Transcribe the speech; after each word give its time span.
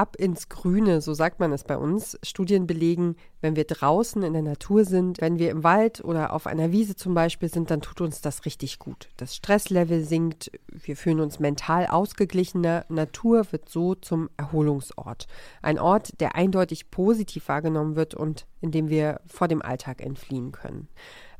ab 0.00 0.16
ins 0.16 0.48
Grüne, 0.48 1.02
so 1.02 1.12
sagt 1.12 1.40
man 1.40 1.52
es 1.52 1.62
bei 1.62 1.76
uns. 1.76 2.18
Studien 2.22 2.66
belegen, 2.66 3.16
wenn 3.42 3.54
wir 3.54 3.64
draußen 3.64 4.22
in 4.22 4.32
der 4.32 4.40
Natur 4.40 4.86
sind, 4.86 5.20
wenn 5.20 5.38
wir 5.38 5.50
im 5.50 5.62
Wald 5.62 6.02
oder 6.02 6.32
auf 6.32 6.46
einer 6.46 6.72
Wiese 6.72 6.96
zum 6.96 7.12
Beispiel 7.12 7.50
sind, 7.50 7.70
dann 7.70 7.82
tut 7.82 8.00
uns 8.00 8.22
das 8.22 8.46
richtig 8.46 8.78
gut. 8.78 9.10
Das 9.18 9.36
Stresslevel 9.36 10.02
sinkt, 10.02 10.52
wir 10.68 10.96
fühlen 10.96 11.20
uns 11.20 11.38
mental 11.38 11.86
ausgeglichener. 11.86 12.86
Natur 12.88 13.44
wird 13.52 13.68
so 13.68 13.94
zum 13.94 14.30
Erholungsort. 14.38 15.26
Ein 15.60 15.78
Ort, 15.78 16.18
der 16.18 16.34
eindeutig 16.34 16.90
positiv 16.90 17.48
wahrgenommen 17.48 17.94
wird 17.94 18.14
und 18.14 18.46
in 18.62 18.70
dem 18.70 18.88
wir 18.88 19.20
vor 19.26 19.48
dem 19.48 19.60
Alltag 19.60 20.00
entfliehen 20.00 20.50
können. 20.50 20.88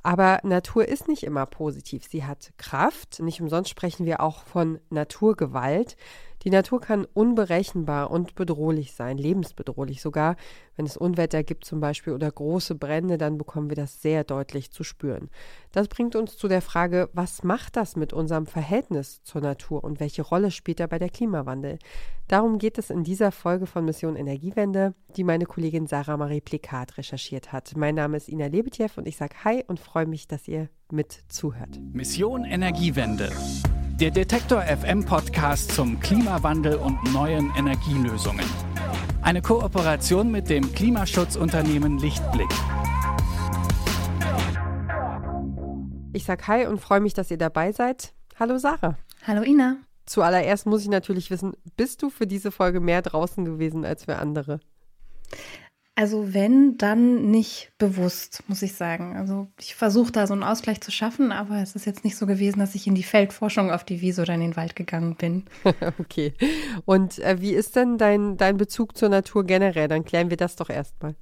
Aber 0.03 0.41
Natur 0.43 0.89
ist 0.89 1.09
nicht 1.09 1.25
immer 1.25 1.45
positiv. 1.47 2.05
Sie 2.09 2.25
hat 2.25 2.53
Kraft. 2.57 3.21
Nicht 3.21 3.41
umsonst 3.41 3.71
sprechen 3.71 4.07
wir 4.07 4.21
auch 4.21 4.45
von 4.45 4.81
Naturgewalt. 4.89 5.97
Die 6.43 6.51
Natur 6.51 6.81
kann 6.81 7.07
unberechenbar 7.13 8.11
und 8.11 8.35
bedrohlich 8.35 8.93
sein, 8.95 9.19
lebensbedrohlich 9.19 10.01
sogar. 10.01 10.37
Wenn 10.77 10.87
es 10.87 10.97
Unwetter 10.97 11.43
gibt 11.43 11.65
zum 11.65 11.81
Beispiel 11.81 12.15
oder 12.15 12.31
große 12.31 12.75
Brände, 12.75 13.19
dann 13.19 13.37
bekommen 13.37 13.69
wir 13.69 13.77
das 13.77 14.01
sehr 14.01 14.25
deutlich 14.25 14.71
zu 14.71 14.83
spüren. 14.83 15.29
Das 15.73 15.89
bringt 15.89 16.17
uns 16.17 16.39
zu 16.39 16.49
der 16.49 16.63
Frage, 16.63 17.11
was 17.13 17.43
macht 17.43 17.77
das 17.77 17.97
mit 17.97 18.13
unserem 18.13 18.47
Verhältnis 18.47 19.23
zur 19.23 19.43
Natur 19.43 19.85
und 19.85 20.01
welche 20.01 20.23
Rolle 20.23 20.51
spielt 20.51 20.81
dabei 20.81 20.99
der 20.99 21.11
Klimawandel? 21.11 21.79
Darum 22.29 22.59
geht 22.59 22.79
es 22.79 22.91
in 22.91 23.05
dieser 23.05 23.33
Folge 23.33 23.67
von 23.67 23.85
Mission 23.85 24.17
Energiewende, 24.17 24.95
die 25.17 25.25
meine 25.25 25.47
Kollegin 25.47 25.87
Sarah 25.87 26.17
Marie 26.17 26.41
Plikat 26.41 26.97
recherchiert 26.97 27.53
hat. 27.53 27.77
Mein 27.77 27.97
Name 27.97 28.17
ist 28.17 28.29
Ina 28.29 28.47
Lebetjew 28.47 28.89
und 28.97 29.07
ich 29.07 29.17
sage 29.17 29.35
Hi 29.45 29.65
und 29.67 29.81
freue 29.81 30.07
mich, 30.07 30.29
dass 30.29 30.49
ihr 30.49 30.71
mit 30.91 31.25
zuhört. 31.29 31.79
Mission 31.93 32.45
Energiewende. 32.45 33.31
Der 34.01 34.11
Detektor 34.11 34.63
FM 34.63 35.05
Podcast 35.05 35.73
zum 35.73 36.01
Klimawandel 36.01 36.77
und 36.77 37.13
neuen 37.13 37.53
Energielösungen. 37.55 38.47
Eine 39.21 39.43
Kooperation 39.43 40.31
mit 40.31 40.49
dem 40.49 40.73
Klimaschutzunternehmen 40.73 41.99
Lichtblick. 41.99 42.49
Ich 46.15 46.25
sage 46.25 46.47
Hi 46.47 46.67
und 46.67 46.81
freue 46.81 47.01
mich, 47.01 47.13
dass 47.13 47.31
ihr 47.31 47.37
dabei 47.37 47.73
seid. 47.73 48.15
Hallo 48.39 48.57
Sarah. 48.57 48.97
Hallo 49.27 49.43
Ina. 49.43 49.77
Zuallererst 50.07 50.65
muss 50.65 50.81
ich 50.81 50.89
natürlich 50.89 51.31
wissen, 51.31 51.53
bist 51.77 52.01
du 52.01 52.09
für 52.09 52.27
diese 52.27 52.51
Folge 52.51 52.81
mehr 52.81 53.03
draußen 53.03 53.45
gewesen 53.45 53.85
als 53.85 54.07
für 54.07 54.17
andere? 54.17 54.61
Also 56.01 56.33
wenn, 56.33 56.79
dann 56.79 57.31
nicht 57.31 57.73
bewusst, 57.77 58.43
muss 58.49 58.63
ich 58.63 58.73
sagen. 58.73 59.19
Also 59.19 59.49
ich 59.61 59.75
versuche 59.75 60.11
da 60.11 60.27
so 60.27 60.33
einen 60.33 60.45
Ausgleich 60.45 60.81
zu 60.81 60.91
schaffen, 60.91 61.31
aber 61.31 61.57
es 61.57 61.77
ist 61.77 61.85
jetzt 61.85 62.05
nicht 62.05 62.17
so 62.17 62.25
gewesen, 62.25 62.59
dass 62.59 62.75
ich 62.75 62.87
in 62.87 62.95
die 62.95 63.03
Feldforschung 63.03 63.71
auf 63.71 63.85
die 63.85 64.01
Wiese 64.01 64.23
oder 64.23 64.33
in 64.33 64.41
den 64.41 64.57
Wald 64.57 64.75
gegangen 64.77 65.15
bin. 65.17 65.45
okay. 65.99 66.33
Und 66.87 67.19
äh, 67.19 67.43
wie 67.43 67.53
ist 67.53 67.77
denn 67.77 67.99
dein, 67.99 68.39
dein 68.39 68.57
Bezug 68.57 68.97
zur 68.97 69.11
Natur 69.11 69.45
generell? 69.45 69.89
Dann 69.89 70.07
klären 70.07 70.31
wir 70.31 70.39
das 70.39 70.57
doch 70.57 70.71
erstmal. 70.71 71.17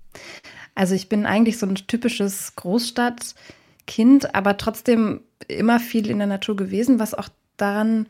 Also 0.77 0.95
ich 0.95 1.09
bin 1.09 1.27
eigentlich 1.27 1.59
so 1.59 1.67
ein 1.67 1.75
typisches 1.75 2.55
Großstadtkind, 2.55 4.33
aber 4.33 4.59
trotzdem 4.59 5.23
immer 5.49 5.81
viel 5.81 6.09
in 6.09 6.19
der 6.19 6.29
Natur 6.29 6.55
gewesen, 6.55 7.01
was 7.01 7.15
auch 7.15 7.31
daran 7.57 8.07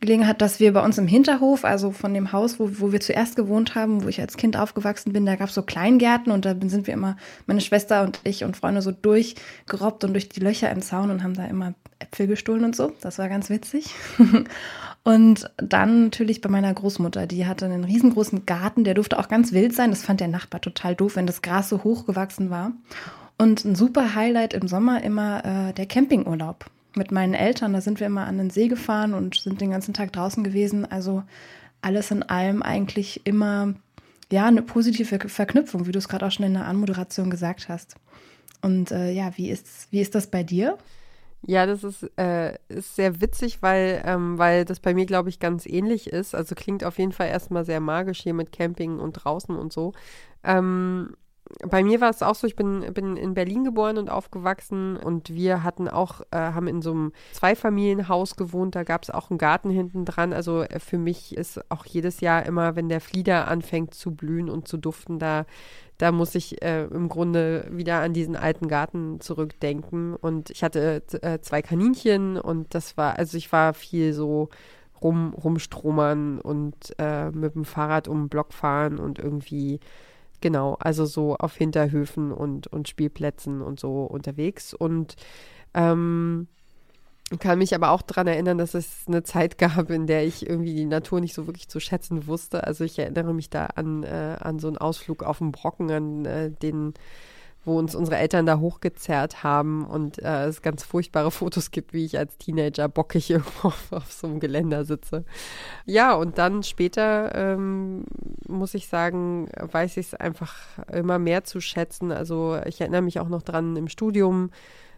gelegen 0.00 0.26
hat, 0.26 0.40
dass 0.40 0.60
wir 0.60 0.72
bei 0.72 0.82
uns 0.82 0.96
im 0.96 1.06
Hinterhof, 1.06 1.64
also 1.64 1.90
von 1.90 2.14
dem 2.14 2.32
Haus, 2.32 2.58
wo, 2.58 2.70
wo 2.78 2.90
wir 2.90 3.00
zuerst 3.00 3.36
gewohnt 3.36 3.74
haben, 3.74 4.02
wo 4.02 4.08
ich 4.08 4.20
als 4.20 4.38
Kind 4.38 4.56
aufgewachsen 4.56 5.12
bin, 5.12 5.26
da 5.26 5.36
gab 5.36 5.50
es 5.50 5.54
so 5.54 5.62
Kleingärten 5.62 6.32
und 6.32 6.46
da 6.46 6.56
sind 6.66 6.86
wir 6.86 6.94
immer, 6.94 7.16
meine 7.46 7.60
Schwester 7.60 8.02
und 8.02 8.18
ich 8.24 8.42
und 8.44 8.56
Freunde 8.56 8.80
so 8.80 8.92
durchgerobbt 8.92 10.02
und 10.04 10.14
durch 10.14 10.30
die 10.30 10.40
Löcher 10.40 10.70
im 10.70 10.80
Zaun 10.80 11.10
und 11.10 11.22
haben 11.22 11.34
da 11.34 11.44
immer 11.44 11.74
Äpfel 11.98 12.26
gestohlen 12.26 12.64
und 12.64 12.74
so. 12.74 12.92
Das 13.02 13.18
war 13.18 13.28
ganz 13.28 13.50
witzig. 13.50 13.90
und 15.04 15.50
dann 15.58 16.04
natürlich 16.04 16.40
bei 16.40 16.48
meiner 16.48 16.72
Großmutter, 16.72 17.26
die 17.26 17.46
hatte 17.46 17.66
einen 17.66 17.84
riesengroßen 17.84 18.46
Garten, 18.46 18.84
der 18.84 18.94
durfte 18.94 19.18
auch 19.18 19.28
ganz 19.28 19.52
wild 19.52 19.74
sein. 19.74 19.90
Das 19.90 20.02
fand 20.02 20.20
der 20.20 20.28
Nachbar 20.28 20.62
total 20.62 20.94
doof, 20.94 21.16
wenn 21.16 21.26
das 21.26 21.42
Gras 21.42 21.68
so 21.68 21.84
hoch 21.84 22.06
gewachsen 22.06 22.48
war. 22.48 22.72
Und 23.36 23.66
ein 23.66 23.74
super 23.74 24.14
Highlight 24.14 24.54
im 24.54 24.66
Sommer 24.66 25.02
immer 25.04 25.44
äh, 25.44 25.72
der 25.74 25.86
Campingurlaub 25.86 26.66
mit 26.94 27.12
meinen 27.12 27.34
Eltern. 27.34 27.72
Da 27.72 27.80
sind 27.80 28.00
wir 28.00 28.06
immer 28.06 28.26
an 28.26 28.38
den 28.38 28.50
See 28.50 28.68
gefahren 28.68 29.14
und 29.14 29.36
sind 29.36 29.60
den 29.60 29.70
ganzen 29.70 29.94
Tag 29.94 30.12
draußen 30.12 30.44
gewesen. 30.44 30.90
Also 30.90 31.22
alles 31.82 32.10
in 32.10 32.22
allem 32.22 32.62
eigentlich 32.62 33.26
immer 33.26 33.74
ja 34.30 34.46
eine 34.46 34.62
positive 34.62 35.28
Verknüpfung, 35.28 35.86
wie 35.86 35.92
du 35.92 35.98
es 35.98 36.08
gerade 36.08 36.26
auch 36.26 36.30
schon 36.30 36.46
in 36.46 36.54
der 36.54 36.66
Anmoderation 36.66 37.30
gesagt 37.30 37.68
hast. 37.68 37.96
Und 38.62 38.90
äh, 38.90 39.10
ja, 39.10 39.32
wie 39.36 39.50
ist, 39.50 39.88
wie 39.90 40.00
ist 40.00 40.14
das 40.14 40.28
bei 40.28 40.42
dir? 40.42 40.78
Ja, 41.42 41.64
das 41.64 41.84
ist, 41.84 42.10
äh, 42.18 42.56
ist 42.68 42.96
sehr 42.96 43.20
witzig, 43.22 43.62
weil, 43.62 44.02
ähm, 44.04 44.36
weil 44.36 44.66
das 44.66 44.78
bei 44.78 44.92
mir, 44.92 45.06
glaube 45.06 45.30
ich, 45.30 45.40
ganz 45.40 45.64
ähnlich 45.64 46.08
ist. 46.08 46.34
Also 46.34 46.54
klingt 46.54 46.84
auf 46.84 46.98
jeden 46.98 47.12
Fall 47.12 47.28
erstmal 47.28 47.64
sehr 47.64 47.80
magisch 47.80 48.20
hier 48.20 48.34
mit 48.34 48.52
Camping 48.52 48.98
und 48.98 49.12
draußen 49.14 49.56
und 49.56 49.72
so. 49.72 49.94
Ähm, 50.44 51.16
bei 51.68 51.82
mir 51.82 52.00
war 52.00 52.10
es 52.10 52.22
auch 52.22 52.34
so, 52.34 52.46
ich 52.46 52.56
bin, 52.56 52.92
bin 52.94 53.16
in 53.16 53.34
Berlin 53.34 53.64
geboren 53.64 53.98
und 53.98 54.08
aufgewachsen 54.08 54.96
und 54.96 55.34
wir 55.34 55.62
hatten 55.62 55.88
auch, 55.88 56.20
äh, 56.30 56.36
haben 56.36 56.68
in 56.68 56.82
so 56.82 56.92
einem 56.92 57.12
Zweifamilienhaus 57.32 58.36
gewohnt, 58.36 58.74
da 58.74 58.84
gab 58.84 59.02
es 59.02 59.10
auch 59.10 59.30
einen 59.30 59.38
Garten 59.38 59.70
hinten 59.70 60.04
dran. 60.04 60.32
Also 60.32 60.62
äh, 60.62 60.78
für 60.78 60.98
mich 60.98 61.36
ist 61.36 61.60
auch 61.70 61.84
jedes 61.84 62.20
Jahr 62.20 62.46
immer, 62.46 62.76
wenn 62.76 62.88
der 62.88 63.00
Flieder 63.00 63.48
anfängt 63.48 63.94
zu 63.94 64.14
blühen 64.14 64.48
und 64.48 64.68
zu 64.68 64.76
duften, 64.76 65.18
da, 65.18 65.44
da 65.98 66.12
muss 66.12 66.34
ich 66.34 66.62
äh, 66.62 66.84
im 66.84 67.08
Grunde 67.08 67.66
wieder 67.70 68.00
an 68.00 68.12
diesen 68.12 68.36
alten 68.36 68.68
Garten 68.68 69.20
zurückdenken. 69.20 70.14
Und 70.14 70.50
ich 70.50 70.62
hatte 70.62 71.02
äh, 71.22 71.40
zwei 71.40 71.62
Kaninchen 71.62 72.38
und 72.38 72.74
das 72.74 72.96
war, 72.96 73.18
also 73.18 73.36
ich 73.36 73.52
war 73.52 73.74
viel 73.74 74.12
so 74.12 74.48
rum, 75.02 75.34
rumstromern 75.34 76.40
und 76.40 76.94
äh, 76.98 77.30
mit 77.30 77.54
dem 77.54 77.64
Fahrrad 77.64 78.08
um 78.08 78.22
den 78.22 78.28
Block 78.28 78.52
fahren 78.52 78.98
und 78.98 79.18
irgendwie 79.18 79.80
Genau, 80.40 80.76
also 80.80 81.04
so 81.04 81.36
auf 81.36 81.56
Hinterhöfen 81.56 82.32
und, 82.32 82.66
und 82.66 82.88
Spielplätzen 82.88 83.60
und 83.60 83.78
so 83.78 84.04
unterwegs. 84.04 84.72
Und 84.72 85.16
ähm, 85.74 86.48
kann 87.38 87.58
mich 87.58 87.74
aber 87.74 87.90
auch 87.90 88.02
daran 88.02 88.26
erinnern, 88.26 88.58
dass 88.58 88.74
es 88.74 89.04
eine 89.06 89.22
Zeit 89.22 89.58
gab, 89.58 89.90
in 89.90 90.06
der 90.06 90.26
ich 90.26 90.48
irgendwie 90.48 90.74
die 90.74 90.86
Natur 90.86 91.20
nicht 91.20 91.34
so 91.34 91.46
wirklich 91.46 91.68
zu 91.68 91.78
schätzen 91.78 92.26
wusste. 92.26 92.64
Also 92.64 92.84
ich 92.84 92.98
erinnere 92.98 93.34
mich 93.34 93.50
da 93.50 93.66
an, 93.66 94.02
äh, 94.02 94.36
an 94.40 94.58
so 94.58 94.66
einen 94.66 94.78
Ausflug 94.78 95.22
auf 95.22 95.38
dem 95.38 95.52
Brocken, 95.52 95.90
an 95.90 96.24
äh, 96.24 96.50
den 96.50 96.94
wo 97.64 97.78
uns 97.78 97.94
unsere 97.94 98.16
Eltern 98.16 98.46
da 98.46 98.58
hochgezerrt 98.58 99.42
haben 99.42 99.84
und 99.84 100.18
äh, 100.22 100.46
es 100.46 100.62
ganz 100.62 100.82
furchtbare 100.82 101.30
Fotos 101.30 101.70
gibt, 101.70 101.92
wie 101.92 102.04
ich 102.04 102.18
als 102.18 102.38
Teenager 102.38 102.88
bockig 102.88 103.30
irgendwo 103.30 103.68
auf, 103.68 103.92
auf 103.92 104.12
so 104.12 104.26
einem 104.26 104.40
Geländer 104.40 104.84
sitze. 104.84 105.24
Ja, 105.84 106.14
und 106.14 106.38
dann 106.38 106.62
später, 106.62 107.34
ähm, 107.34 108.04
muss 108.48 108.74
ich 108.74 108.88
sagen, 108.88 109.48
weiß 109.56 109.96
ich 109.98 110.06
es 110.06 110.14
einfach 110.14 110.56
immer 110.92 111.18
mehr 111.18 111.44
zu 111.44 111.60
schätzen. 111.60 112.12
Also 112.12 112.58
ich 112.66 112.80
erinnere 112.80 113.02
mich 113.02 113.20
auch 113.20 113.28
noch 113.28 113.42
dran 113.42 113.76
im 113.76 113.88
Studium, 113.88 114.50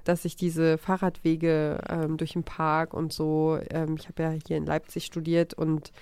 dass 0.05 0.25
ich 0.25 0.37
diese 0.37 0.79
Fahrradwege 0.79 1.81
ähm, 1.89 2.17
durch 2.17 2.33
den 2.33 2.45
Park 2.45 2.95
und 2.95 3.13
so, 3.13 3.59
ähm, 3.71 3.97
ich 3.99 4.09
habe 4.09 4.23
ja 4.23 4.31
hier 4.47 4.57
in 4.57 4.67
Leipzig 4.67 5.05
studiert 5.05 5.55
und 5.55 5.93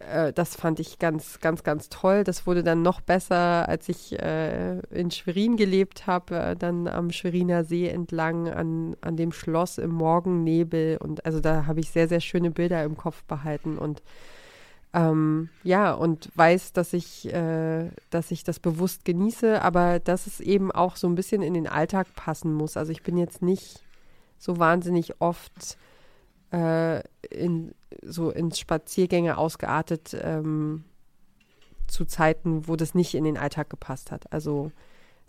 äh, 0.00 0.32
das 0.32 0.56
fand 0.56 0.80
ich 0.80 0.98
ganz, 0.98 1.40
ganz, 1.40 1.62
ganz 1.62 1.88
toll. 1.88 2.24
Das 2.24 2.46
wurde 2.46 2.62
dann 2.62 2.82
noch 2.82 3.00
besser, 3.00 3.68
als 3.68 3.88
ich 3.88 4.18
äh, 4.18 4.78
in 4.90 5.10
Schwerin 5.10 5.56
gelebt 5.56 6.06
habe, 6.06 6.38
äh, 6.38 6.56
dann 6.56 6.88
am 6.88 7.10
Schweriner 7.10 7.64
See 7.64 7.88
entlang, 7.88 8.48
an, 8.48 8.96
an 9.00 9.16
dem 9.16 9.32
Schloss 9.32 9.78
im 9.78 9.90
Morgennebel. 9.90 10.98
Und 10.98 11.24
also 11.24 11.40
da 11.40 11.66
habe 11.66 11.80
ich 11.80 11.90
sehr, 11.90 12.08
sehr 12.08 12.20
schöne 12.20 12.50
Bilder 12.50 12.84
im 12.84 12.96
Kopf 12.96 13.22
behalten 13.24 13.78
und 13.78 14.02
ähm, 14.92 15.50
ja, 15.62 15.92
und 15.92 16.30
weiß, 16.34 16.72
dass 16.72 16.92
ich, 16.92 17.32
äh, 17.32 17.90
dass 18.10 18.32
ich 18.32 18.42
das 18.42 18.58
bewusst 18.58 19.04
genieße, 19.04 19.62
aber 19.62 20.00
dass 20.00 20.26
es 20.26 20.40
eben 20.40 20.72
auch 20.72 20.96
so 20.96 21.06
ein 21.06 21.14
bisschen 21.14 21.42
in 21.42 21.54
den 21.54 21.68
Alltag 21.68 22.08
passen 22.16 22.52
muss. 22.52 22.76
Also 22.76 22.90
ich 22.90 23.04
bin 23.04 23.16
jetzt 23.16 23.40
nicht 23.40 23.84
so 24.36 24.58
wahnsinnig 24.58 25.20
oft 25.20 25.78
äh, 26.52 27.02
in, 27.30 27.72
so 28.02 28.30
ins 28.30 28.58
Spaziergänge 28.58 29.38
ausgeartet 29.38 30.16
ähm, 30.20 30.84
zu 31.86 32.04
Zeiten, 32.04 32.68
wo 32.68 32.76
das 32.76 32.94
nicht 32.94 33.14
in 33.14 33.24
den 33.24 33.36
Alltag 33.36 33.70
gepasst 33.70 34.10
hat. 34.10 34.32
Also 34.32 34.70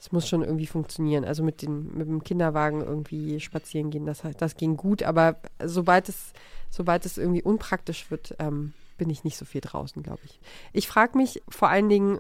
es 0.01 0.11
muss 0.11 0.27
schon 0.27 0.41
irgendwie 0.41 0.67
funktionieren. 0.67 1.25
Also 1.25 1.43
mit, 1.43 1.61
den, 1.61 1.95
mit 1.95 2.07
dem 2.07 2.23
Kinderwagen 2.23 2.81
irgendwie 2.81 3.39
spazieren 3.39 3.91
gehen, 3.91 4.05
das, 4.05 4.23
das 4.37 4.55
ging 4.57 4.75
gut. 4.75 5.03
Aber 5.03 5.37
sobald 5.63 6.09
es, 6.09 6.33
sobald 6.69 7.05
es 7.05 7.17
irgendwie 7.17 7.43
unpraktisch 7.43 8.09
wird, 8.09 8.35
ähm, 8.39 8.73
bin 8.97 9.09
ich 9.09 9.23
nicht 9.23 9.37
so 9.37 9.45
viel 9.45 9.61
draußen, 9.61 10.03
glaube 10.03 10.21
ich. 10.25 10.39
Ich 10.73 10.87
frage 10.87 11.17
mich 11.17 11.41
vor 11.49 11.69
allen 11.69 11.89
Dingen, 11.89 12.19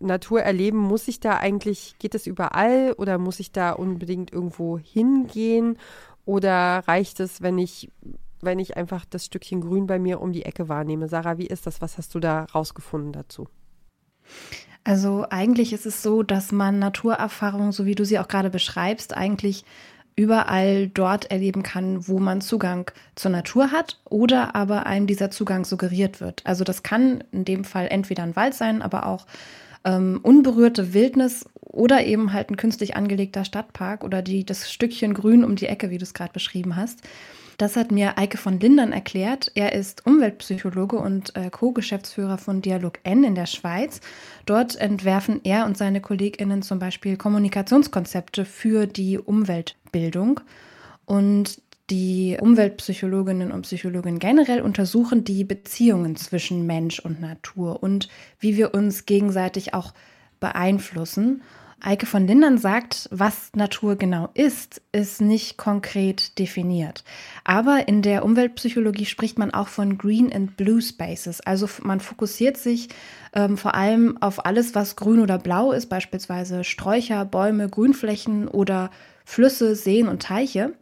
Natur 0.00 0.42
erleben, 0.42 0.78
muss 0.78 1.08
ich 1.08 1.20
da 1.20 1.36
eigentlich, 1.36 1.96
geht 1.98 2.14
es 2.14 2.26
überall 2.26 2.94
oder 2.96 3.18
muss 3.18 3.40
ich 3.40 3.52
da 3.52 3.72
unbedingt 3.72 4.32
irgendwo 4.32 4.78
hingehen? 4.78 5.78
Oder 6.26 6.82
reicht 6.86 7.20
es, 7.20 7.42
wenn 7.42 7.58
ich 7.58 7.90
wenn 8.44 8.58
ich 8.58 8.76
einfach 8.76 9.04
das 9.04 9.26
Stückchen 9.26 9.60
Grün 9.60 9.86
bei 9.86 9.98
mir 9.98 10.20
um 10.20 10.32
die 10.32 10.44
Ecke 10.44 10.68
wahrnehme. 10.68 11.08
Sarah, 11.08 11.38
wie 11.38 11.46
ist 11.46 11.66
das? 11.66 11.80
Was 11.80 11.98
hast 11.98 12.14
du 12.14 12.20
da 12.20 12.44
rausgefunden 12.54 13.12
dazu? 13.12 13.48
Also 14.84 15.26
eigentlich 15.30 15.72
ist 15.72 15.86
es 15.86 16.02
so, 16.02 16.22
dass 16.22 16.52
man 16.52 16.78
Naturerfahrungen, 16.78 17.72
so 17.72 17.86
wie 17.86 17.94
du 17.94 18.04
sie 18.04 18.18
auch 18.18 18.28
gerade 18.28 18.50
beschreibst, 18.50 19.16
eigentlich 19.16 19.64
überall 20.16 20.88
dort 20.88 21.30
erleben 21.30 21.62
kann, 21.62 22.06
wo 22.06 22.20
man 22.20 22.40
Zugang 22.40 22.90
zur 23.14 23.30
Natur 23.30 23.72
hat 23.72 24.00
oder 24.04 24.54
aber 24.54 24.86
einem 24.86 25.06
dieser 25.06 25.30
Zugang 25.30 25.64
suggeriert 25.64 26.20
wird. 26.20 26.42
Also 26.44 26.64
das 26.64 26.82
kann 26.82 27.24
in 27.32 27.44
dem 27.44 27.64
Fall 27.64 27.88
entweder 27.88 28.22
ein 28.22 28.36
Wald 28.36 28.54
sein, 28.54 28.82
aber 28.82 29.06
auch 29.06 29.26
ähm, 29.84 30.20
unberührte 30.22 30.94
Wildnis 30.94 31.46
oder 31.60 32.04
eben 32.04 32.32
halt 32.32 32.50
ein 32.50 32.56
künstlich 32.56 32.96
angelegter 32.96 33.44
Stadtpark 33.44 34.04
oder 34.04 34.22
die, 34.22 34.44
das 34.44 34.70
Stückchen 34.70 35.14
Grün 35.14 35.44
um 35.44 35.56
die 35.56 35.66
Ecke, 35.66 35.90
wie 35.90 35.98
du 35.98 36.04
es 36.04 36.14
gerade 36.14 36.32
beschrieben 36.32 36.76
hast. 36.76 37.00
Das 37.56 37.76
hat 37.76 37.92
mir 37.92 38.18
Eike 38.18 38.36
von 38.36 38.58
Lindern 38.58 38.92
erklärt. 38.92 39.52
Er 39.54 39.72
ist 39.72 40.06
Umweltpsychologe 40.06 40.96
und 40.96 41.36
äh, 41.36 41.50
Co-Geschäftsführer 41.50 42.38
von 42.38 42.62
Dialog 42.62 42.98
N 43.04 43.22
in 43.24 43.34
der 43.34 43.46
Schweiz. 43.46 44.00
Dort 44.46 44.76
entwerfen 44.76 45.40
er 45.44 45.66
und 45.66 45.76
seine 45.76 46.00
KollegInnen 46.00 46.62
zum 46.62 46.78
Beispiel 46.78 47.16
Kommunikationskonzepte 47.16 48.44
für 48.44 48.86
die 48.86 49.18
Umweltbildung. 49.18 50.40
Und 51.04 51.60
die 51.90 52.38
Umweltpsychologinnen 52.40 53.52
und 53.52 53.62
Psychologen 53.62 54.18
generell 54.18 54.62
untersuchen 54.62 55.22
die 55.24 55.44
Beziehungen 55.44 56.16
zwischen 56.16 56.66
Mensch 56.66 56.98
und 56.98 57.20
Natur 57.20 57.82
und 57.82 58.08
wie 58.40 58.56
wir 58.56 58.72
uns 58.72 59.04
gegenseitig 59.04 59.74
auch 59.74 59.92
beeinflussen. 60.40 61.42
Eike 61.86 62.06
von 62.06 62.26
Lindern 62.26 62.56
sagt, 62.56 63.08
was 63.10 63.50
Natur 63.54 63.96
genau 63.96 64.30
ist, 64.32 64.80
ist 64.92 65.20
nicht 65.20 65.58
konkret 65.58 66.38
definiert. 66.38 67.04
Aber 67.44 67.88
in 67.88 68.00
der 68.00 68.24
Umweltpsychologie 68.24 69.04
spricht 69.04 69.38
man 69.38 69.52
auch 69.52 69.68
von 69.68 69.98
Green 69.98 70.32
and 70.32 70.56
Blue 70.56 70.80
Spaces. 70.80 71.42
Also 71.42 71.68
man 71.82 72.00
fokussiert 72.00 72.56
sich 72.56 72.88
ähm, 73.34 73.58
vor 73.58 73.74
allem 73.74 74.16
auf 74.22 74.46
alles, 74.46 74.74
was 74.74 74.96
grün 74.96 75.20
oder 75.20 75.38
blau 75.38 75.72
ist, 75.72 75.90
beispielsweise 75.90 76.64
Sträucher, 76.64 77.26
Bäume, 77.26 77.68
Grünflächen 77.68 78.48
oder 78.48 78.90
Flüsse, 79.26 79.76
Seen 79.76 80.08
und 80.08 80.22
Teiche. 80.22 80.72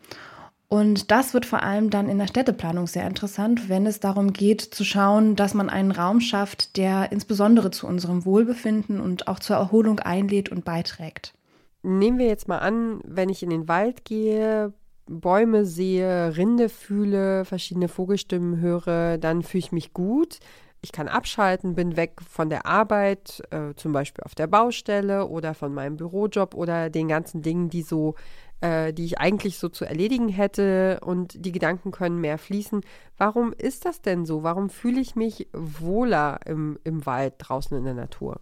Und 0.72 1.10
das 1.10 1.34
wird 1.34 1.44
vor 1.44 1.62
allem 1.62 1.90
dann 1.90 2.08
in 2.08 2.16
der 2.16 2.26
Städteplanung 2.26 2.86
sehr 2.86 3.06
interessant, 3.06 3.68
wenn 3.68 3.84
es 3.84 4.00
darum 4.00 4.32
geht 4.32 4.62
zu 4.62 4.84
schauen, 4.84 5.36
dass 5.36 5.52
man 5.52 5.68
einen 5.68 5.90
Raum 5.90 6.22
schafft, 6.22 6.78
der 6.78 7.12
insbesondere 7.12 7.70
zu 7.70 7.86
unserem 7.86 8.24
Wohlbefinden 8.24 8.98
und 8.98 9.28
auch 9.28 9.38
zur 9.38 9.56
Erholung 9.56 9.98
einlädt 9.98 10.48
und 10.48 10.64
beiträgt. 10.64 11.34
Nehmen 11.82 12.18
wir 12.18 12.24
jetzt 12.24 12.48
mal 12.48 12.60
an, 12.60 13.02
wenn 13.04 13.28
ich 13.28 13.42
in 13.42 13.50
den 13.50 13.68
Wald 13.68 14.06
gehe, 14.06 14.72
Bäume 15.06 15.66
sehe, 15.66 16.38
Rinde 16.38 16.70
fühle, 16.70 17.44
verschiedene 17.44 17.88
Vogelstimmen 17.88 18.58
höre, 18.58 19.18
dann 19.18 19.42
fühle 19.42 19.64
ich 19.64 19.72
mich 19.72 19.92
gut. 19.92 20.38
Ich 20.80 20.90
kann 20.90 21.06
abschalten, 21.06 21.74
bin 21.74 21.96
weg 21.98 22.20
von 22.26 22.48
der 22.48 22.64
Arbeit, 22.64 23.42
äh, 23.50 23.74
zum 23.76 23.92
Beispiel 23.92 24.24
auf 24.24 24.34
der 24.34 24.46
Baustelle 24.46 25.28
oder 25.28 25.52
von 25.52 25.74
meinem 25.74 25.98
Bürojob 25.98 26.54
oder 26.54 26.88
den 26.88 27.08
ganzen 27.08 27.42
Dingen, 27.42 27.68
die 27.68 27.82
so 27.82 28.14
äh, 28.62 28.92
die 28.92 29.04
ich 29.04 29.18
eigentlich 29.18 29.58
so 29.58 29.68
zu 29.68 29.84
erledigen 29.84 30.28
hätte 30.28 31.00
und 31.04 31.44
die 31.44 31.52
Gedanken 31.52 31.90
können 31.90 32.20
mehr 32.20 32.38
fließen. 32.38 32.80
Warum 33.18 33.52
ist 33.52 33.84
das 33.84 34.00
denn 34.00 34.24
so? 34.24 34.42
Warum 34.42 34.70
fühle 34.70 35.00
ich 35.00 35.16
mich 35.16 35.48
wohler 35.52 36.40
im, 36.46 36.78
im 36.84 37.04
Wald 37.04 37.34
draußen 37.38 37.76
in 37.76 37.84
der 37.84 37.94
Natur? 37.94 38.40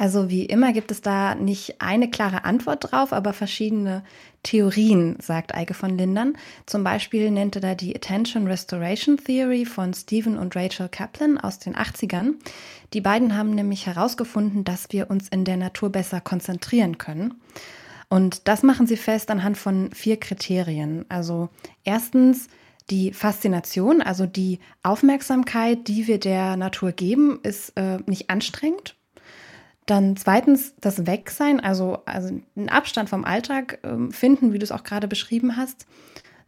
Also 0.00 0.30
wie 0.30 0.44
immer 0.44 0.72
gibt 0.72 0.92
es 0.92 1.00
da 1.00 1.34
nicht 1.34 1.80
eine 1.80 2.08
klare 2.08 2.44
Antwort 2.44 2.92
drauf, 2.92 3.12
aber 3.12 3.32
verschiedene 3.32 4.04
Theorien, 4.44 5.16
sagt 5.20 5.56
Eike 5.56 5.74
von 5.74 5.98
Lindern. 5.98 6.36
Zum 6.66 6.84
Beispiel 6.84 7.32
nennt 7.32 7.56
er 7.56 7.62
da 7.62 7.74
die 7.74 7.96
Attention 7.96 8.46
Restoration 8.46 9.16
Theory 9.16 9.64
von 9.64 9.92
Stephen 9.94 10.38
und 10.38 10.54
Rachel 10.54 10.88
Kaplan 10.88 11.36
aus 11.36 11.58
den 11.58 11.74
80ern. 11.74 12.34
Die 12.92 13.00
beiden 13.00 13.36
haben 13.36 13.50
nämlich 13.50 13.86
herausgefunden, 13.86 14.62
dass 14.62 14.86
wir 14.90 15.10
uns 15.10 15.28
in 15.28 15.44
der 15.44 15.56
Natur 15.56 15.90
besser 15.90 16.20
konzentrieren 16.20 16.98
können. 16.98 17.34
Und 18.08 18.48
das 18.48 18.62
machen 18.62 18.86
sie 18.86 18.96
fest 18.96 19.30
anhand 19.30 19.58
von 19.58 19.90
vier 19.92 20.18
Kriterien. 20.18 21.04
Also 21.08 21.50
erstens 21.84 22.48
die 22.90 23.12
Faszination, 23.12 24.00
also 24.00 24.24
die 24.24 24.60
Aufmerksamkeit, 24.82 25.88
die 25.88 26.06
wir 26.06 26.18
der 26.18 26.56
Natur 26.56 26.92
geben, 26.92 27.40
ist 27.42 27.76
äh, 27.76 27.98
nicht 28.06 28.30
anstrengend. 28.30 28.96
Dann 29.84 30.16
zweitens 30.16 30.74
das 30.80 31.06
Wegsein, 31.06 31.60
also, 31.60 31.98
also 32.04 32.40
einen 32.56 32.68
Abstand 32.68 33.08
vom 33.08 33.24
Alltag 33.24 33.78
äh, 33.82 34.12
finden, 34.12 34.52
wie 34.52 34.58
du 34.58 34.64
es 34.64 34.72
auch 34.72 34.84
gerade 34.84 35.08
beschrieben 35.08 35.56
hast. 35.56 35.86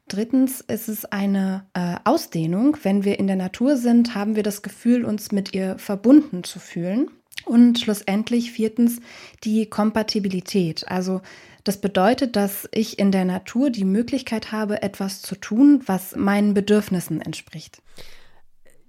Drittens 0.09 0.61
ist 0.61 0.89
es 0.89 1.05
eine 1.05 1.67
äh, 1.73 1.97
Ausdehnung. 2.05 2.77
Wenn 2.83 3.05
wir 3.05 3.19
in 3.19 3.27
der 3.27 3.37
Natur 3.37 3.77
sind, 3.77 4.15
haben 4.15 4.35
wir 4.35 4.43
das 4.43 4.63
Gefühl, 4.63 5.05
uns 5.05 5.31
mit 5.31 5.55
ihr 5.55 5.79
verbunden 5.79 6.43
zu 6.43 6.59
fühlen. 6.59 7.11
Und 7.47 7.79
schlussendlich 7.79 8.53
viertens 8.53 9.01
die 9.45 9.67
Kompatibilität. 9.67 10.87
Also 10.89 11.23
das 11.65 11.81
bedeutet, 11.81 12.37
dass 12.37 12.69
ich 12.73 12.99
in 12.99 13.13
der 13.13 13.25
Natur 13.25 13.71
die 13.71 13.85
Möglichkeit 13.85 14.53
habe, 14.53 14.83
etwas 14.83 15.23
zu 15.23 15.35
tun, 15.35 15.83
was 15.87 16.17
meinen 16.17 16.55
Bedürfnissen 16.55 17.21
entspricht. 17.21 17.83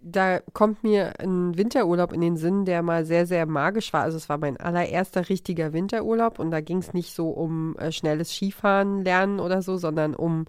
Da 0.04 0.40
kommt 0.54 0.84
mir 0.84 1.20
ein 1.20 1.58
Winterurlaub 1.58 2.12
in 2.12 2.22
den 2.22 2.38
Sinn, 2.38 2.66
der 2.66 2.82
mal 2.82 3.06
sehr, 3.06 3.28
sehr 3.28 3.46
magisch 3.46 3.94
war. 3.94 4.02
Also 4.02 4.18
es 4.18 4.30
war 4.30 4.40
mein 4.40 4.58
allererster 4.58 5.30
richtiger 5.30 5.74
Winterurlaub 5.74 6.40
und 6.40 6.50
da 6.50 6.60
ging 6.60 6.80
es 6.80 6.94
nicht 6.94 7.14
so 7.14 7.30
um 7.30 7.78
äh, 7.78 7.92
schnelles 7.92 8.34
Skifahren 8.34 9.04
lernen 9.04 9.40
oder 9.40 9.62
so, 9.62 9.78
sondern 9.78 10.16
um 10.16 10.46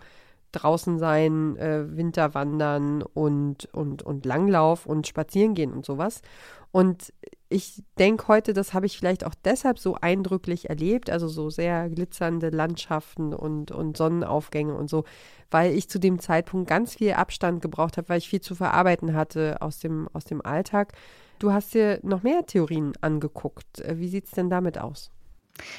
draußen 0.53 0.99
sein, 0.99 1.57
äh, 1.57 1.85
Winterwandern 1.97 3.03
und, 3.03 3.67
und, 3.75 4.03
und 4.03 4.25
Langlauf 4.25 4.87
und 4.87 5.07
spazieren 5.07 5.55
gehen 5.55 5.73
und 5.73 5.85
sowas. 5.85 6.23
Und 6.71 7.13
ich 7.53 7.83
denke 7.99 8.29
heute, 8.29 8.53
das 8.53 8.75
habe 8.75 8.87
ich 8.87 8.99
vielleicht 8.99 9.25
auch 9.25 9.35
deshalb 9.45 9.79
so 9.79 9.97
eindrücklich 10.01 10.69
erlebt, 10.69 11.11
also 11.11 11.29
so 11.29 11.51
sehr 11.51 11.89
glitzernde 11.89 12.51
Landschaften 12.51 13.35
und, 13.35 13.71
und 13.71 13.97
Sonnenaufgänge 13.97 14.75
und 14.75 14.89
so, 14.89 15.05
weil 15.51 15.75
ich 15.75 15.89
zu 15.89 15.99
dem 15.99 16.19
Zeitpunkt 16.19 16.69
ganz 16.69 16.97
viel 16.97 17.13
Abstand 17.13 17.63
gebraucht 17.63 17.97
habe, 17.97 18.09
weil 18.09 18.19
ich 18.19 18.29
viel 18.29 18.41
zu 18.41 18.55
verarbeiten 18.55 19.15
hatte 19.15 19.59
aus 19.61 19.79
dem, 19.79 20.09
aus 20.13 20.25
dem 20.25 20.45
Alltag. 20.45 20.95
Du 21.39 21.53
hast 21.53 21.75
dir 21.75 22.01
noch 22.03 22.23
mehr 22.23 22.47
Theorien 22.47 22.93
angeguckt. 23.01 23.81
Äh, 23.81 23.99
wie 23.99 24.09
sieht 24.09 24.27
es 24.27 24.31
denn 24.31 24.51
damit 24.51 24.79
aus? 24.79 25.11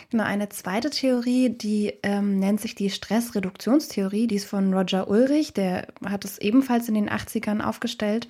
Genau, 0.10 0.24
eine 0.24 0.50
zweite 0.50 0.92
Theorie, 0.92 1.50
die 1.50 1.94
ähm, 2.04 2.38
nennt 2.38 2.62
sich 2.62 2.76
die 2.76 2.90
Stressreduktionstheorie, 2.90 4.28
die 4.28 4.36
ist 4.36 4.46
von 4.46 4.74
Roger 4.74 5.08
Ulrich, 5.10 5.54
der 5.54 5.88
hat 6.06 6.26
es 6.26 6.38
ebenfalls 6.38 6.88
in 6.88 6.94
den 6.94 7.10
80ern 7.10 7.62
aufgestellt. 7.62 8.28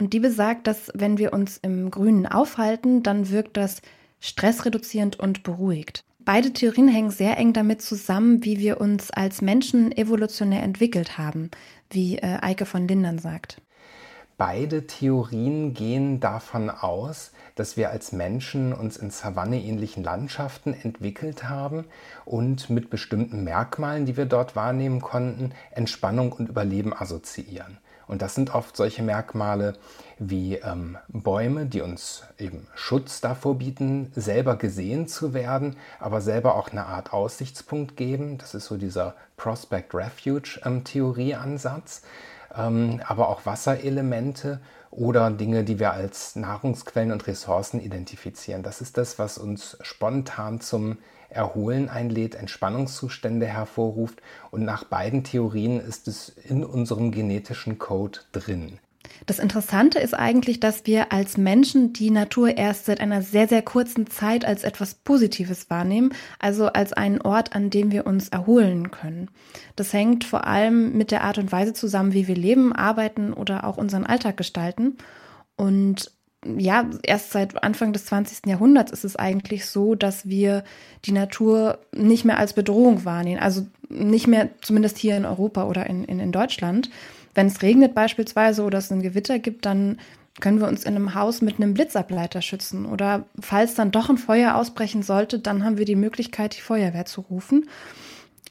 Und 0.00 0.12
die 0.12 0.20
besagt, 0.20 0.66
dass 0.66 0.90
wenn 0.94 1.18
wir 1.18 1.32
uns 1.32 1.58
im 1.58 1.90
Grünen 1.90 2.26
aufhalten, 2.26 3.02
dann 3.02 3.30
wirkt 3.30 3.56
das 3.56 3.82
stressreduzierend 4.20 5.18
und 5.18 5.42
beruhigt. 5.42 6.04
Beide 6.20 6.52
Theorien 6.52 6.88
hängen 6.88 7.10
sehr 7.10 7.38
eng 7.38 7.52
damit 7.52 7.80
zusammen, 7.80 8.44
wie 8.44 8.58
wir 8.58 8.80
uns 8.80 9.10
als 9.10 9.40
Menschen 9.40 9.96
evolutionär 9.96 10.62
entwickelt 10.62 11.16
haben, 11.16 11.50
wie 11.90 12.18
äh, 12.18 12.38
Eike 12.42 12.66
von 12.66 12.86
Lindern 12.86 13.18
sagt. 13.18 13.62
Beide 14.36 14.86
Theorien 14.86 15.74
gehen 15.74 16.20
davon 16.20 16.70
aus, 16.70 17.32
dass 17.56 17.76
wir 17.76 17.90
als 17.90 18.12
Menschen 18.12 18.72
uns 18.72 18.96
in 18.96 19.10
Savanne-ähnlichen 19.10 20.04
Landschaften 20.04 20.74
entwickelt 20.74 21.48
haben 21.48 21.86
und 22.24 22.70
mit 22.70 22.88
bestimmten 22.88 23.42
Merkmalen, 23.42 24.06
die 24.06 24.16
wir 24.16 24.26
dort 24.26 24.54
wahrnehmen 24.54 25.00
konnten, 25.00 25.52
Entspannung 25.72 26.30
und 26.30 26.48
Überleben 26.48 26.92
assoziieren. 26.92 27.78
Und 28.08 28.22
das 28.22 28.34
sind 28.34 28.54
oft 28.54 28.76
solche 28.76 29.02
Merkmale 29.02 29.74
wie 30.18 30.56
ähm, 30.56 30.98
Bäume, 31.08 31.66
die 31.66 31.82
uns 31.82 32.24
eben 32.38 32.66
Schutz 32.74 33.20
davor 33.20 33.56
bieten, 33.56 34.10
selber 34.16 34.56
gesehen 34.56 35.06
zu 35.06 35.34
werden, 35.34 35.76
aber 36.00 36.20
selber 36.20 36.56
auch 36.56 36.70
eine 36.70 36.86
Art 36.86 37.12
Aussichtspunkt 37.12 37.96
geben. 37.96 38.38
Das 38.38 38.54
ist 38.54 38.66
so 38.66 38.76
dieser 38.76 39.14
Prospect 39.36 39.94
Refuge 39.94 40.60
ähm, 40.64 40.82
Theorieansatz. 40.82 42.02
Ähm, 42.56 43.00
aber 43.06 43.28
auch 43.28 43.44
Wasserelemente 43.46 44.60
oder 44.90 45.30
Dinge, 45.30 45.64
die 45.64 45.78
wir 45.78 45.92
als 45.92 46.34
Nahrungsquellen 46.34 47.12
und 47.12 47.26
Ressourcen 47.26 47.78
identifizieren. 47.78 48.62
Das 48.62 48.80
ist 48.80 48.96
das, 48.96 49.18
was 49.18 49.36
uns 49.36 49.76
spontan 49.82 50.60
zum 50.60 50.96
Erholen 51.28 51.88
einlädt, 51.88 52.34
Entspannungszustände 52.34 53.46
hervorruft 53.46 54.20
und 54.50 54.64
nach 54.64 54.84
beiden 54.84 55.24
Theorien 55.24 55.80
ist 55.80 56.08
es 56.08 56.28
in 56.28 56.64
unserem 56.64 57.10
genetischen 57.10 57.78
Code 57.78 58.20
drin. 58.32 58.78
Das 59.26 59.38
Interessante 59.38 59.98
ist 59.98 60.14
eigentlich, 60.14 60.60
dass 60.60 60.86
wir 60.86 61.12
als 61.12 61.36
Menschen 61.36 61.92
die 61.92 62.10
Natur 62.10 62.56
erst 62.56 62.86
seit 62.86 63.00
einer 63.00 63.22
sehr, 63.22 63.48
sehr 63.48 63.62
kurzen 63.62 64.08
Zeit 64.08 64.44
als 64.44 64.64
etwas 64.64 64.94
Positives 64.94 65.70
wahrnehmen, 65.70 66.12
also 66.38 66.66
als 66.66 66.92
einen 66.92 67.20
Ort, 67.20 67.54
an 67.54 67.70
dem 67.70 67.90
wir 67.90 68.06
uns 68.06 68.28
erholen 68.28 68.90
können. 68.90 69.30
Das 69.76 69.92
hängt 69.92 70.24
vor 70.24 70.46
allem 70.46 70.96
mit 70.96 71.10
der 71.10 71.24
Art 71.24 71.38
und 71.38 71.52
Weise 71.52 71.72
zusammen, 71.72 72.12
wie 72.12 72.28
wir 72.28 72.36
leben, 72.36 72.72
arbeiten 72.72 73.32
oder 73.32 73.64
auch 73.64 73.76
unseren 73.76 74.06
Alltag 74.06 74.36
gestalten. 74.36 74.98
Und 75.56 76.12
ja, 76.46 76.88
erst 77.02 77.32
seit 77.32 77.62
Anfang 77.62 77.92
des 77.92 78.06
20. 78.06 78.46
Jahrhunderts 78.46 78.92
ist 78.92 79.04
es 79.04 79.16
eigentlich 79.16 79.66
so, 79.66 79.94
dass 79.94 80.28
wir 80.28 80.62
die 81.04 81.12
Natur 81.12 81.78
nicht 81.92 82.24
mehr 82.24 82.38
als 82.38 82.52
Bedrohung 82.52 83.04
wahrnehmen. 83.04 83.40
Also 83.40 83.66
nicht 83.88 84.26
mehr, 84.26 84.50
zumindest 84.60 84.98
hier 84.98 85.16
in 85.16 85.24
Europa 85.24 85.64
oder 85.64 85.86
in, 85.86 86.04
in, 86.04 86.20
in 86.20 86.32
Deutschland. 86.32 86.90
Wenn 87.34 87.48
es 87.48 87.62
regnet 87.62 87.94
beispielsweise 87.94 88.62
oder 88.62 88.78
es 88.78 88.90
ein 88.90 89.02
Gewitter 89.02 89.38
gibt, 89.38 89.66
dann 89.66 89.98
können 90.40 90.60
wir 90.60 90.68
uns 90.68 90.84
in 90.84 90.94
einem 90.94 91.14
Haus 91.14 91.42
mit 91.42 91.56
einem 91.56 91.74
Blitzableiter 91.74 92.42
schützen. 92.42 92.86
Oder 92.86 93.24
falls 93.40 93.74
dann 93.74 93.90
doch 93.90 94.08
ein 94.08 94.18
Feuer 94.18 94.54
ausbrechen 94.54 95.02
sollte, 95.02 95.40
dann 95.40 95.64
haben 95.64 95.78
wir 95.78 95.84
die 95.84 95.96
Möglichkeit, 95.96 96.56
die 96.56 96.60
Feuerwehr 96.60 97.06
zu 97.06 97.22
rufen. 97.22 97.68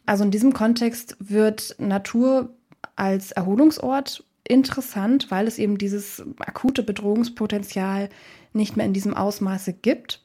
Also 0.06 0.24
in 0.24 0.32
diesem 0.32 0.53
Kontext 0.53 1.15
wird 1.20 1.75
Natur 1.79 2.50
als 2.96 3.32
Erholungsort 3.32 4.24
interessant, 4.48 5.30
weil 5.30 5.48
es 5.48 5.58
eben 5.58 5.77
dieses 5.77 6.24
akute 6.39 6.84
Bedrohungspotenzial 6.84 8.10
nicht 8.54 8.77
mehr 8.77 8.86
in 8.86 8.94
diesem 8.94 9.13
Ausmaße 9.13 9.74
gibt. 9.74 10.22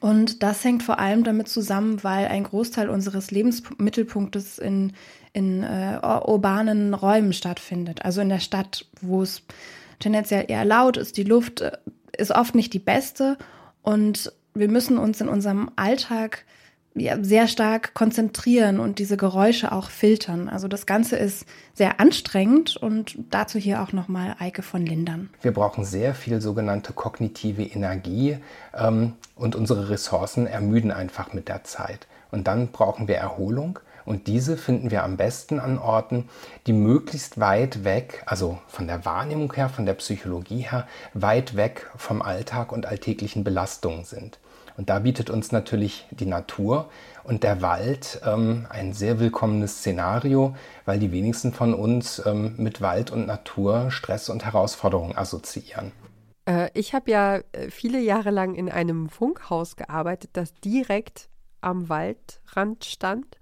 Und 0.00 0.42
das 0.42 0.64
hängt 0.64 0.82
vor 0.82 0.98
allem 0.98 1.24
damit 1.24 1.48
zusammen, 1.48 2.02
weil 2.02 2.26
ein 2.26 2.44
Großteil 2.44 2.88
unseres 2.88 3.30
Lebensmittelpunktes 3.30 4.58
in, 4.58 4.92
in 5.32 5.62
äh, 5.62 5.98
urbanen 6.02 6.94
Räumen 6.94 7.32
stattfindet. 7.32 8.04
Also 8.04 8.20
in 8.20 8.28
der 8.28 8.40
Stadt, 8.40 8.86
wo 9.00 9.22
es 9.22 9.42
tendenziell 9.98 10.46
eher 10.48 10.64
laut 10.64 10.96
ist, 10.96 11.16
die 11.16 11.24
Luft 11.24 11.60
äh, 11.60 11.72
ist 12.16 12.30
oft 12.30 12.54
nicht 12.54 12.72
die 12.72 12.78
beste 12.78 13.38
und 13.82 14.32
wir 14.54 14.68
müssen 14.68 14.98
uns 14.98 15.20
in 15.20 15.28
unserem 15.28 15.70
Alltag 15.76 16.44
ja, 16.94 17.22
sehr 17.22 17.48
stark 17.48 17.94
konzentrieren 17.94 18.78
und 18.78 18.98
diese 18.98 19.16
Geräusche 19.16 19.72
auch 19.72 19.90
filtern. 19.90 20.48
Also 20.48 20.68
das 20.68 20.86
Ganze 20.86 21.16
ist 21.16 21.46
sehr 21.74 22.00
anstrengend 22.00 22.76
und 22.76 23.16
dazu 23.30 23.58
hier 23.58 23.82
auch 23.82 23.92
nochmal 23.92 24.36
Eike 24.38 24.62
von 24.62 24.84
Lindern. 24.84 25.30
Wir 25.40 25.52
brauchen 25.52 25.84
sehr 25.84 26.14
viel 26.14 26.40
sogenannte 26.40 26.92
kognitive 26.92 27.62
Energie 27.62 28.38
ähm, 28.76 29.14
und 29.36 29.56
unsere 29.56 29.88
Ressourcen 29.88 30.46
ermüden 30.46 30.90
einfach 30.90 31.32
mit 31.32 31.48
der 31.48 31.64
Zeit. 31.64 32.06
Und 32.30 32.46
dann 32.46 32.68
brauchen 32.68 33.08
wir 33.08 33.16
Erholung 33.16 33.78
und 34.04 34.26
diese 34.26 34.56
finden 34.56 34.90
wir 34.90 35.04
am 35.04 35.16
besten 35.16 35.60
an 35.60 35.78
Orten, 35.78 36.28
die 36.66 36.72
möglichst 36.72 37.38
weit 37.38 37.84
weg, 37.84 38.22
also 38.26 38.58
von 38.66 38.86
der 38.86 39.04
Wahrnehmung 39.04 39.52
her, 39.52 39.68
von 39.68 39.86
der 39.86 39.94
Psychologie 39.94 40.62
her, 40.62 40.86
weit 41.14 41.56
weg 41.56 41.90
vom 41.96 42.20
Alltag 42.22 42.72
und 42.72 42.86
alltäglichen 42.86 43.44
Belastungen 43.44 44.04
sind. 44.04 44.38
Und 44.76 44.90
da 44.90 45.00
bietet 45.00 45.30
uns 45.30 45.52
natürlich 45.52 46.06
die 46.10 46.26
Natur 46.26 46.88
und 47.24 47.42
der 47.42 47.62
Wald 47.62 48.20
ähm, 48.26 48.66
ein 48.70 48.92
sehr 48.92 49.20
willkommenes 49.20 49.78
Szenario, 49.78 50.56
weil 50.84 50.98
die 50.98 51.12
wenigsten 51.12 51.52
von 51.52 51.74
uns 51.74 52.22
ähm, 52.24 52.54
mit 52.56 52.80
Wald 52.80 53.10
und 53.10 53.26
Natur 53.26 53.90
Stress 53.90 54.28
und 54.28 54.44
Herausforderungen 54.44 55.16
assoziieren. 55.16 55.92
Äh, 56.46 56.70
ich 56.74 56.94
habe 56.94 57.10
ja 57.10 57.36
äh, 57.52 57.70
viele 57.70 58.00
Jahre 58.00 58.30
lang 58.30 58.54
in 58.54 58.68
einem 58.70 59.08
Funkhaus 59.08 59.76
gearbeitet, 59.76 60.30
das 60.34 60.54
direkt 60.54 61.28
am 61.60 61.88
Waldrand 61.88 62.84
stand. 62.84 63.38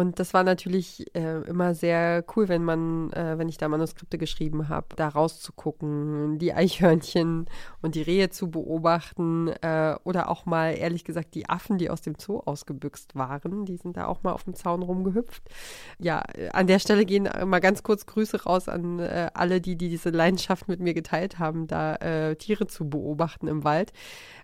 Und 0.00 0.18
das 0.18 0.32
war 0.32 0.44
natürlich 0.44 1.14
äh, 1.14 1.42
immer 1.42 1.74
sehr 1.74 2.24
cool, 2.34 2.48
wenn 2.48 2.64
man, 2.64 3.12
äh, 3.12 3.36
wenn 3.36 3.50
ich 3.50 3.58
da 3.58 3.68
Manuskripte 3.68 4.16
geschrieben 4.16 4.70
habe, 4.70 4.86
da 4.96 5.08
rauszugucken, 5.08 6.38
die 6.38 6.54
Eichhörnchen 6.54 7.44
und 7.82 7.94
die 7.94 8.00
Rehe 8.00 8.30
zu 8.30 8.50
beobachten 8.50 9.48
äh, 9.60 9.96
oder 10.04 10.30
auch 10.30 10.46
mal, 10.46 10.70
ehrlich 10.70 11.04
gesagt, 11.04 11.34
die 11.34 11.50
Affen, 11.50 11.76
die 11.76 11.90
aus 11.90 12.00
dem 12.00 12.14
Zoo 12.18 12.38
ausgebüxt 12.38 13.14
waren, 13.14 13.66
die 13.66 13.76
sind 13.76 13.98
da 13.98 14.06
auch 14.06 14.22
mal 14.22 14.32
auf 14.32 14.44
dem 14.44 14.54
Zaun 14.54 14.82
rumgehüpft. 14.82 15.42
Ja, 15.98 16.20
an 16.54 16.66
der 16.66 16.78
Stelle 16.78 17.04
gehen 17.04 17.28
mal 17.44 17.60
ganz 17.60 17.82
kurz 17.82 18.06
Grüße 18.06 18.44
raus 18.44 18.70
an 18.70 19.00
äh, 19.00 19.28
alle, 19.34 19.60
die, 19.60 19.76
die 19.76 19.90
diese 19.90 20.08
Leidenschaft 20.08 20.66
mit 20.66 20.80
mir 20.80 20.94
geteilt 20.94 21.38
haben, 21.38 21.66
da 21.66 21.96
äh, 21.96 22.36
Tiere 22.36 22.66
zu 22.66 22.88
beobachten 22.88 23.48
im 23.48 23.64
Wald. 23.64 23.92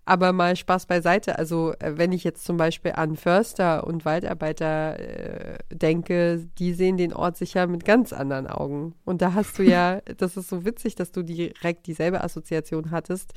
Aber 0.08 0.32
mal 0.32 0.54
Spaß 0.54 0.86
beiseite. 0.86 1.36
Also, 1.36 1.74
äh, 1.80 1.98
wenn 1.98 2.12
ich 2.12 2.22
jetzt 2.22 2.44
zum 2.44 2.56
Beispiel 2.56 2.92
an 2.92 3.16
Förster 3.16 3.84
und 3.86 4.04
Waldarbeiter 4.04 4.98
äh, 5.00 5.58
denke, 5.72 6.48
die 6.58 6.74
sehen 6.74 6.96
den 6.96 7.12
Ort 7.12 7.36
sicher 7.36 7.66
mit 7.66 7.84
ganz 7.84 8.12
anderen 8.12 8.46
Augen. 8.46 8.94
Und 9.04 9.20
da 9.20 9.34
hast 9.34 9.58
du 9.58 9.64
ja, 9.64 10.00
das 10.16 10.36
ist 10.36 10.48
so 10.48 10.64
witzig, 10.64 10.94
dass 10.94 11.10
du 11.10 11.22
direkt 11.22 11.88
dieselbe 11.88 12.22
Assoziation 12.22 12.92
hattest. 12.92 13.32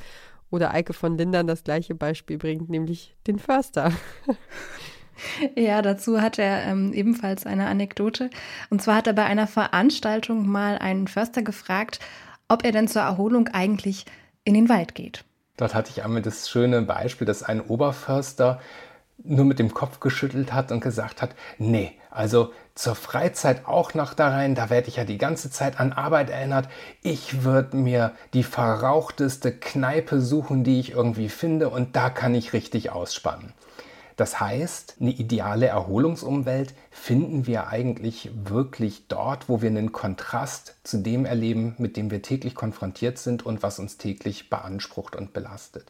Oder 0.52 0.74
Eike 0.74 0.94
von 0.94 1.18
Lindern 1.18 1.48
das 1.48 1.64
gleiche 1.64 1.96
Beispiel 1.96 2.38
bringt, 2.38 2.70
nämlich 2.70 3.16
den 3.28 3.40
Förster. 3.40 3.92
Ja, 5.58 5.82
dazu 5.82 6.22
hat 6.22 6.40
er 6.40 6.64
ähm, 6.64 6.94
ebenfalls 6.94 7.46
eine 7.46 7.68
Anekdote. 7.68 8.30
Und 8.70 8.82
zwar 8.82 8.96
hat 8.96 9.08
er 9.08 9.12
bei 9.12 9.26
einer 9.26 9.48
Veranstaltung 9.48 10.48
mal 10.48 10.78
einen 10.78 11.10
Förster 11.10 11.42
gefragt, 11.42 12.00
ob 12.48 12.64
er 12.64 12.72
denn 12.72 12.88
zur 12.88 13.02
Erholung 13.02 13.50
eigentlich 13.50 14.06
in 14.46 14.54
den 14.54 14.70
Wald 14.70 14.96
geht. 14.96 15.26
Dort 15.60 15.76
hatte 15.76 15.92
ich 15.92 16.06
einmal 16.06 16.22
das 16.22 16.50
schöne 16.50 16.82
Beispiel, 16.84 17.28
dass 17.28 17.44
ein 17.44 17.60
Oberförster 17.60 18.62
nur 19.22 19.44
mit 19.44 19.60
dem 19.60 19.74
Kopf 19.74 20.00
geschüttelt 20.00 20.54
hat 20.54 20.72
und 20.72 20.80
gesagt 20.80 21.22
hat, 21.22 21.32
nee, 21.58 21.92
also 22.10 22.54
zur 22.76 22.96
Freizeit 22.96 23.68
auch 23.68 23.94
noch 23.94 24.14
da 24.14 24.30
rein, 24.30 24.56
da 24.56 24.70
werde 24.70 24.88
ich 24.88 24.96
ja 24.96 25.04
die 25.04 25.18
ganze 25.18 25.52
Zeit 25.52 25.78
an 25.78 25.92
Arbeit 25.92 26.30
erinnert. 26.30 26.70
Ich 27.02 27.44
würde 27.44 27.76
mir 27.76 28.14
die 28.34 28.44
verrauchteste 28.44 29.52
Kneipe 29.52 30.22
suchen, 30.22 30.64
die 30.64 30.80
ich 30.80 30.92
irgendwie 30.92 31.28
finde 31.28 31.68
und 31.68 31.94
da 31.98 32.10
kann 32.10 32.36
ich 32.36 32.54
richtig 32.54 32.92
ausspannen. 32.92 33.52
Das 34.20 34.42
heißt, 34.42 34.98
eine 35.00 35.12
ideale 35.12 35.68
Erholungsumwelt 35.68 36.74
finden 36.92 37.48
wir 37.48 37.68
eigentlich 37.68 38.30
wirklich 38.44 39.08
dort, 39.08 39.48
wo 39.48 39.62
wir 39.62 39.70
einen 39.70 39.94
Kontrast 39.94 40.76
zu 40.84 40.98
dem 40.98 41.24
erleben, 41.24 41.76
mit 41.78 41.96
dem 41.96 42.12
wir 42.12 42.22
täglich 42.22 42.54
konfrontiert 42.54 43.18
sind 43.18 43.46
und 43.46 43.64
was 43.64 43.80
uns 43.80 43.98
täglich 43.98 44.50
beansprucht 44.50 45.16
und 45.16 45.32
belastet. 45.32 45.86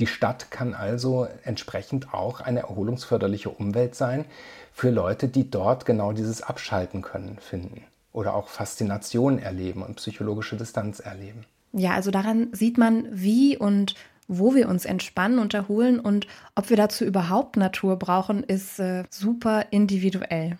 Die 0.00 0.06
Stadt 0.06 0.50
kann 0.50 0.72
also 0.72 1.28
entsprechend 1.44 2.14
auch 2.14 2.40
eine 2.40 2.60
erholungsförderliche 2.60 3.50
Umwelt 3.50 3.94
sein 3.94 4.24
für 4.72 4.88
Leute, 4.88 5.28
die 5.28 5.50
dort 5.50 5.84
genau 5.84 6.12
dieses 6.12 6.40
Abschalten 6.40 7.02
können, 7.02 7.36
finden 7.38 7.84
oder 8.14 8.34
auch 8.34 8.48
Faszination 8.48 9.38
erleben 9.38 9.82
und 9.82 9.96
psychologische 9.96 10.56
Distanz 10.56 11.00
erleben. 11.00 11.44
Ja, 11.74 11.92
also 11.92 12.10
daran 12.10 12.48
sieht 12.52 12.78
man, 12.78 13.08
wie 13.10 13.58
und 13.58 13.94
wo 14.28 14.54
wir 14.54 14.68
uns 14.68 14.84
entspannen 14.84 15.38
und 15.38 15.54
erholen 15.54 16.00
und 16.00 16.26
ob 16.54 16.70
wir 16.70 16.76
dazu 16.76 17.04
überhaupt 17.04 17.56
Natur 17.56 17.96
brauchen, 17.96 18.42
ist 18.42 18.78
äh, 18.78 19.04
super 19.10 19.66
individuell. 19.70 20.58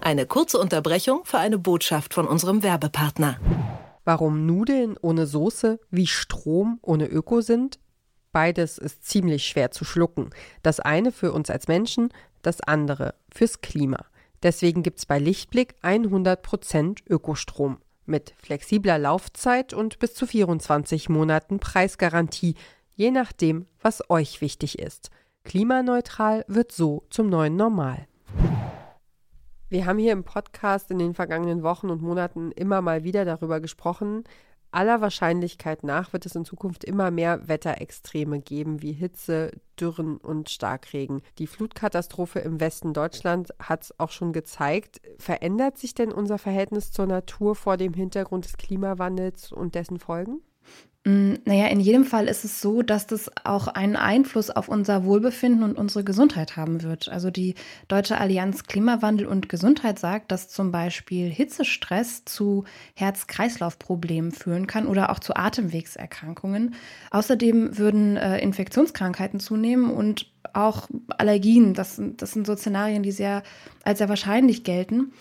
Eine 0.00 0.26
kurze 0.26 0.58
Unterbrechung 0.58 1.24
für 1.24 1.38
eine 1.38 1.58
Botschaft 1.58 2.14
von 2.14 2.26
unserem 2.26 2.62
Werbepartner. 2.62 3.38
Warum 4.04 4.46
Nudeln 4.46 4.96
ohne 5.00 5.26
Soße 5.26 5.78
wie 5.90 6.06
Strom 6.06 6.78
ohne 6.82 7.06
Öko 7.06 7.40
sind? 7.40 7.78
Beides 8.32 8.78
ist 8.78 9.04
ziemlich 9.04 9.46
schwer 9.46 9.70
zu 9.70 9.84
schlucken. 9.84 10.30
Das 10.62 10.80
eine 10.80 11.12
für 11.12 11.32
uns 11.32 11.50
als 11.50 11.68
Menschen, 11.68 12.12
das 12.42 12.60
andere 12.60 13.14
fürs 13.30 13.60
Klima. 13.60 14.06
Deswegen 14.42 14.82
gibt 14.82 15.00
es 15.00 15.06
bei 15.06 15.18
Lichtblick 15.18 15.74
100% 15.82 17.00
Ökostrom 17.08 17.78
mit 18.10 18.34
flexibler 18.36 18.98
Laufzeit 18.98 19.72
und 19.72 19.98
bis 19.98 20.14
zu 20.14 20.26
24 20.26 21.08
Monaten 21.08 21.60
Preisgarantie, 21.60 22.56
je 22.94 23.10
nachdem, 23.10 23.66
was 23.80 24.10
euch 24.10 24.42
wichtig 24.42 24.78
ist. 24.78 25.10
Klimaneutral 25.44 26.44
wird 26.48 26.72
so 26.72 27.04
zum 27.08 27.30
neuen 27.30 27.56
Normal. 27.56 28.06
Wir 29.70 29.86
haben 29.86 29.98
hier 29.98 30.12
im 30.12 30.24
Podcast 30.24 30.90
in 30.90 30.98
den 30.98 31.14
vergangenen 31.14 31.62
Wochen 31.62 31.90
und 31.90 32.02
Monaten 32.02 32.50
immer 32.52 32.82
mal 32.82 33.04
wieder 33.04 33.24
darüber 33.24 33.60
gesprochen, 33.60 34.24
aller 34.72 35.00
Wahrscheinlichkeit 35.00 35.84
nach 35.84 36.12
wird 36.12 36.26
es 36.26 36.34
in 36.34 36.44
Zukunft 36.44 36.84
immer 36.84 37.10
mehr 37.10 37.48
Wetterextreme 37.48 38.40
geben, 38.40 38.82
wie 38.82 38.92
Hitze, 38.92 39.52
Dürren 39.78 40.18
und 40.18 40.50
Starkregen. 40.50 41.22
Die 41.38 41.46
Flutkatastrophe 41.46 42.40
im 42.40 42.60
Westen 42.60 42.92
Deutschlands 42.92 43.52
hat 43.58 43.84
es 43.84 43.98
auch 43.98 44.10
schon 44.10 44.32
gezeigt. 44.32 45.00
Verändert 45.18 45.78
sich 45.78 45.94
denn 45.94 46.12
unser 46.12 46.38
Verhältnis 46.38 46.92
zur 46.92 47.06
Natur 47.06 47.54
vor 47.54 47.76
dem 47.76 47.94
Hintergrund 47.94 48.44
des 48.44 48.56
Klimawandels 48.56 49.52
und 49.52 49.74
dessen 49.74 49.98
Folgen? 49.98 50.42
Mm, 51.06 51.36
naja, 51.46 51.68
in 51.68 51.80
jedem 51.80 52.04
Fall 52.04 52.28
ist 52.28 52.44
es 52.44 52.60
so, 52.60 52.82
dass 52.82 53.06
das 53.06 53.30
auch 53.44 53.68
einen 53.68 53.96
Einfluss 53.96 54.50
auf 54.50 54.68
unser 54.68 55.04
Wohlbefinden 55.04 55.62
und 55.62 55.78
unsere 55.78 56.04
Gesundheit 56.04 56.56
haben 56.56 56.82
wird. 56.82 57.08
Also 57.08 57.30
die 57.30 57.54
Deutsche 57.88 58.18
Allianz 58.18 58.64
Klimawandel 58.64 59.26
und 59.26 59.48
Gesundheit 59.48 59.98
sagt, 59.98 60.30
dass 60.30 60.50
zum 60.50 60.72
Beispiel 60.72 61.30
Hitzestress 61.30 62.26
zu 62.26 62.64
Herz-Kreislauf-Problemen 62.96 64.32
führen 64.32 64.66
kann 64.66 64.86
oder 64.86 65.10
auch 65.10 65.20
zu 65.20 65.34
Atemwegserkrankungen. 65.34 66.74
Außerdem 67.10 67.78
würden 67.78 68.18
äh, 68.18 68.38
Infektionskrankheiten 68.40 69.40
zunehmen 69.40 69.90
und 69.90 70.30
auch 70.52 70.86
Allergien. 71.16 71.72
Das, 71.72 71.98
das 72.18 72.32
sind 72.32 72.46
so 72.46 72.56
Szenarien, 72.56 73.02
die 73.02 73.12
sehr 73.12 73.42
als 73.84 73.98
sehr 73.98 74.10
wahrscheinlich 74.10 74.64
gelten. 74.64 75.12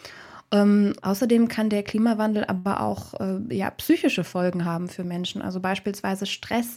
Ähm, 0.51 0.93
außerdem 1.01 1.47
kann 1.47 1.69
der 1.69 1.83
Klimawandel 1.83 2.45
aber 2.45 2.81
auch 2.81 3.13
äh, 3.19 3.39
ja, 3.55 3.69
psychische 3.71 4.23
Folgen 4.23 4.65
haben 4.65 4.89
für 4.89 5.03
Menschen, 5.03 5.41
also 5.41 5.59
beispielsweise 5.59 6.25
Stress, 6.25 6.75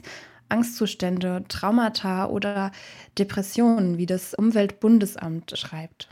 Angstzustände, 0.49 1.45
Traumata 1.49 2.27
oder 2.27 2.71
Depressionen, 3.19 3.97
wie 3.97 4.07
das 4.07 4.35
Umweltbundesamt 4.35 5.57
schreibt. 5.57 6.09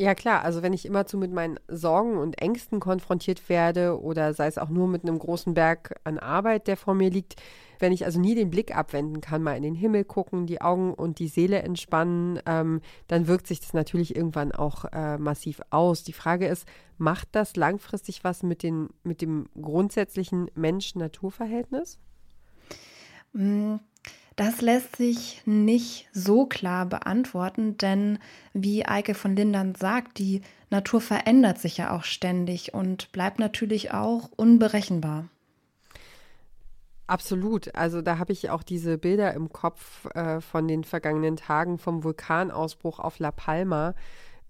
Ja 0.00 0.14
klar, 0.14 0.44
also 0.44 0.62
wenn 0.62 0.72
ich 0.72 0.86
immerzu 0.86 1.18
mit 1.18 1.32
meinen 1.32 1.58
Sorgen 1.66 2.18
und 2.18 2.40
Ängsten 2.40 2.78
konfrontiert 2.78 3.48
werde 3.48 4.00
oder 4.00 4.32
sei 4.32 4.46
es 4.46 4.56
auch 4.56 4.68
nur 4.68 4.86
mit 4.86 5.02
einem 5.02 5.18
großen 5.18 5.54
Berg 5.54 5.98
an 6.04 6.18
Arbeit, 6.18 6.68
der 6.68 6.76
vor 6.76 6.94
mir 6.94 7.10
liegt, 7.10 7.34
wenn 7.80 7.90
ich 7.90 8.04
also 8.04 8.20
nie 8.20 8.36
den 8.36 8.48
Blick 8.48 8.76
abwenden 8.76 9.20
kann, 9.20 9.42
mal 9.42 9.56
in 9.56 9.64
den 9.64 9.74
Himmel 9.74 10.04
gucken, 10.04 10.46
die 10.46 10.60
Augen 10.60 10.94
und 10.94 11.18
die 11.18 11.26
Seele 11.26 11.62
entspannen, 11.62 12.38
ähm, 12.46 12.80
dann 13.08 13.26
wirkt 13.26 13.48
sich 13.48 13.58
das 13.58 13.72
natürlich 13.72 14.14
irgendwann 14.14 14.52
auch 14.52 14.84
äh, 14.92 15.18
massiv 15.18 15.60
aus. 15.70 16.04
Die 16.04 16.12
Frage 16.12 16.46
ist, 16.46 16.68
macht 16.96 17.30
das 17.32 17.56
langfristig 17.56 18.22
was 18.22 18.44
mit, 18.44 18.62
den, 18.62 18.90
mit 19.02 19.20
dem 19.20 19.48
grundsätzlichen 19.60 20.48
Mensch-Natur-Verhältnis? 20.54 21.98
Das 24.38 24.60
lässt 24.60 24.94
sich 24.94 25.42
nicht 25.46 26.08
so 26.12 26.46
klar 26.46 26.86
beantworten, 26.86 27.76
denn 27.76 28.20
wie 28.52 28.86
Eike 28.86 29.14
von 29.14 29.34
Lindern 29.34 29.74
sagt, 29.74 30.20
die 30.20 30.42
Natur 30.70 31.00
verändert 31.00 31.58
sich 31.58 31.78
ja 31.78 31.90
auch 31.90 32.04
ständig 32.04 32.72
und 32.72 33.10
bleibt 33.10 33.40
natürlich 33.40 33.92
auch 33.92 34.30
unberechenbar. 34.36 35.24
Absolut. 37.08 37.74
Also 37.74 38.00
da 38.00 38.18
habe 38.18 38.30
ich 38.30 38.48
auch 38.50 38.62
diese 38.62 38.96
Bilder 38.96 39.34
im 39.34 39.52
Kopf 39.52 40.04
äh, 40.14 40.40
von 40.40 40.68
den 40.68 40.84
vergangenen 40.84 41.34
Tagen 41.34 41.76
vom 41.76 42.04
Vulkanausbruch 42.04 43.00
auf 43.00 43.18
La 43.18 43.32
Palma, 43.32 43.96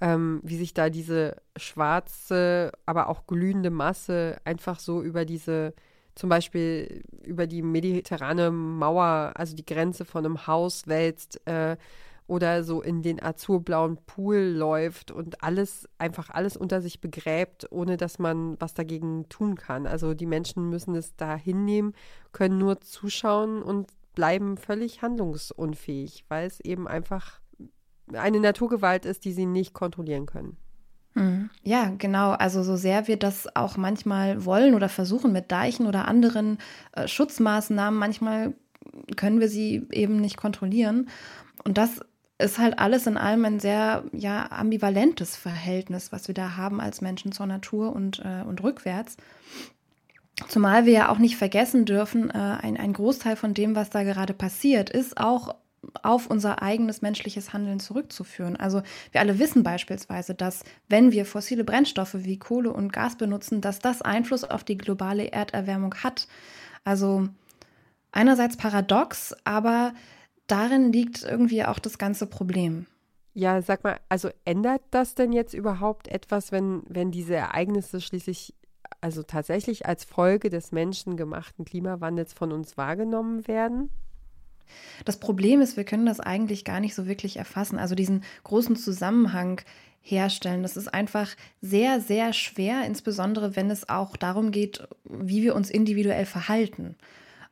ähm, 0.02 0.40
wie 0.42 0.58
sich 0.58 0.74
da 0.74 0.90
diese 0.90 1.40
schwarze, 1.56 2.72
aber 2.84 3.08
auch 3.08 3.26
glühende 3.26 3.70
Masse 3.70 4.36
einfach 4.44 4.80
so 4.80 5.00
über 5.02 5.24
diese, 5.24 5.72
zum 6.18 6.28
Beispiel 6.28 7.04
über 7.22 7.46
die 7.46 7.62
mediterrane 7.62 8.50
Mauer, 8.50 9.32
also 9.34 9.54
die 9.54 9.64
Grenze 9.64 10.04
von 10.04 10.24
einem 10.24 10.46
Haus 10.46 10.86
wälzt. 10.86 11.40
Äh, 11.46 11.76
oder 12.26 12.62
so 12.62 12.82
in 12.82 13.00
den 13.00 13.22
azurblauen 13.22 13.96
Pool 14.04 14.36
läuft 14.36 15.10
und 15.10 15.42
alles, 15.42 15.88
einfach 15.96 16.28
alles 16.28 16.58
unter 16.58 16.82
sich 16.82 17.00
begräbt, 17.00 17.66
ohne 17.72 17.96
dass 17.96 18.18
man 18.18 18.60
was 18.60 18.74
dagegen 18.74 19.30
tun 19.30 19.56
kann. 19.56 19.86
Also 19.86 20.12
die 20.12 20.26
Menschen 20.26 20.68
müssen 20.68 20.94
es 20.94 21.16
da 21.16 21.36
hinnehmen, 21.36 21.94
können 22.32 22.58
nur 22.58 22.82
zuschauen 22.82 23.62
und 23.62 23.90
bleiben 24.14 24.58
völlig 24.58 25.00
handlungsunfähig, 25.00 26.26
weil 26.28 26.46
es 26.46 26.60
eben 26.60 26.86
einfach 26.86 27.40
eine 28.12 28.40
Naturgewalt 28.40 29.06
ist, 29.06 29.24
die 29.24 29.32
sie 29.32 29.46
nicht 29.46 29.72
kontrollieren 29.72 30.26
können. 30.26 30.58
Mhm. 31.14 31.50
Ja, 31.62 31.92
genau. 31.98 32.30
Also 32.32 32.62
so 32.62 32.76
sehr 32.76 33.08
wir 33.08 33.16
das 33.16 33.54
auch 33.56 33.76
manchmal 33.76 34.44
wollen 34.44 34.74
oder 34.74 34.88
versuchen 34.88 35.32
mit 35.32 35.50
Deichen 35.50 35.86
oder 35.86 36.06
anderen 36.08 36.58
äh, 36.92 37.08
Schutzmaßnahmen, 37.08 37.98
manchmal 37.98 38.54
können 39.16 39.40
wir 39.40 39.48
sie 39.48 39.86
eben 39.92 40.20
nicht 40.20 40.36
kontrollieren. 40.36 41.08
Und 41.64 41.78
das 41.78 42.00
ist 42.38 42.58
halt 42.58 42.78
alles 42.78 43.06
in 43.06 43.16
allem 43.16 43.44
ein 43.44 43.60
sehr 43.60 44.04
ja, 44.12 44.50
ambivalentes 44.50 45.36
Verhältnis, 45.36 46.12
was 46.12 46.28
wir 46.28 46.34
da 46.34 46.56
haben 46.56 46.80
als 46.80 47.00
Menschen 47.00 47.32
zur 47.32 47.46
Natur 47.46 47.94
und, 47.94 48.20
äh, 48.20 48.44
und 48.46 48.62
rückwärts. 48.62 49.16
Zumal 50.46 50.86
wir 50.86 50.92
ja 50.92 51.08
auch 51.08 51.18
nicht 51.18 51.36
vergessen 51.36 51.84
dürfen, 51.84 52.30
äh, 52.30 52.34
ein, 52.34 52.76
ein 52.76 52.92
Großteil 52.92 53.34
von 53.34 53.54
dem, 53.54 53.74
was 53.74 53.90
da 53.90 54.04
gerade 54.04 54.34
passiert, 54.34 54.88
ist 54.88 55.18
auch 55.18 55.56
auf 56.02 56.26
unser 56.26 56.62
eigenes 56.62 57.02
menschliches 57.02 57.52
Handeln 57.52 57.80
zurückzuführen. 57.80 58.56
Also 58.56 58.82
wir 59.12 59.20
alle 59.20 59.38
wissen 59.38 59.62
beispielsweise, 59.62 60.34
dass 60.34 60.64
wenn 60.88 61.12
wir 61.12 61.24
fossile 61.24 61.64
Brennstoffe 61.64 62.14
wie 62.14 62.38
Kohle 62.38 62.72
und 62.72 62.92
Gas 62.92 63.16
benutzen, 63.16 63.60
dass 63.60 63.78
das 63.78 64.02
Einfluss 64.02 64.44
auf 64.44 64.64
die 64.64 64.76
globale 64.76 65.30
Erderwärmung 65.30 65.94
hat. 65.96 66.28
Also 66.84 67.28
einerseits 68.12 68.56
paradox, 68.56 69.34
aber 69.44 69.92
darin 70.46 70.92
liegt 70.92 71.22
irgendwie 71.22 71.64
auch 71.64 71.78
das 71.78 71.98
ganze 71.98 72.26
Problem. 72.26 72.86
Ja, 73.34 73.62
sag 73.62 73.84
mal, 73.84 74.00
also 74.08 74.30
ändert 74.44 74.82
das 74.90 75.14
denn 75.14 75.32
jetzt 75.32 75.54
überhaupt 75.54 76.08
etwas, 76.08 76.50
wenn, 76.50 76.82
wenn 76.88 77.12
diese 77.12 77.36
Ereignisse 77.36 78.00
schließlich 78.00 78.54
also 79.00 79.22
tatsächlich 79.22 79.86
als 79.86 80.04
Folge 80.04 80.50
des 80.50 80.72
menschengemachten 80.72 81.64
Klimawandels 81.64 82.32
von 82.32 82.52
uns 82.52 82.76
wahrgenommen 82.76 83.46
werden? 83.46 83.90
Das 85.04 85.18
Problem 85.18 85.60
ist, 85.60 85.76
wir 85.76 85.84
können 85.84 86.06
das 86.06 86.20
eigentlich 86.20 86.64
gar 86.64 86.80
nicht 86.80 86.94
so 86.94 87.06
wirklich 87.06 87.36
erfassen. 87.36 87.78
Also 87.78 87.94
diesen 87.94 88.24
großen 88.44 88.76
Zusammenhang 88.76 89.60
herstellen. 90.00 90.62
Das 90.62 90.76
ist 90.76 90.92
einfach 90.92 91.28
sehr, 91.60 92.00
sehr 92.00 92.32
schwer, 92.32 92.84
insbesondere 92.84 93.56
wenn 93.56 93.70
es 93.70 93.88
auch 93.88 94.16
darum 94.16 94.50
geht, 94.50 94.86
wie 95.04 95.42
wir 95.42 95.54
uns 95.54 95.70
individuell 95.70 96.26
verhalten. 96.26 96.96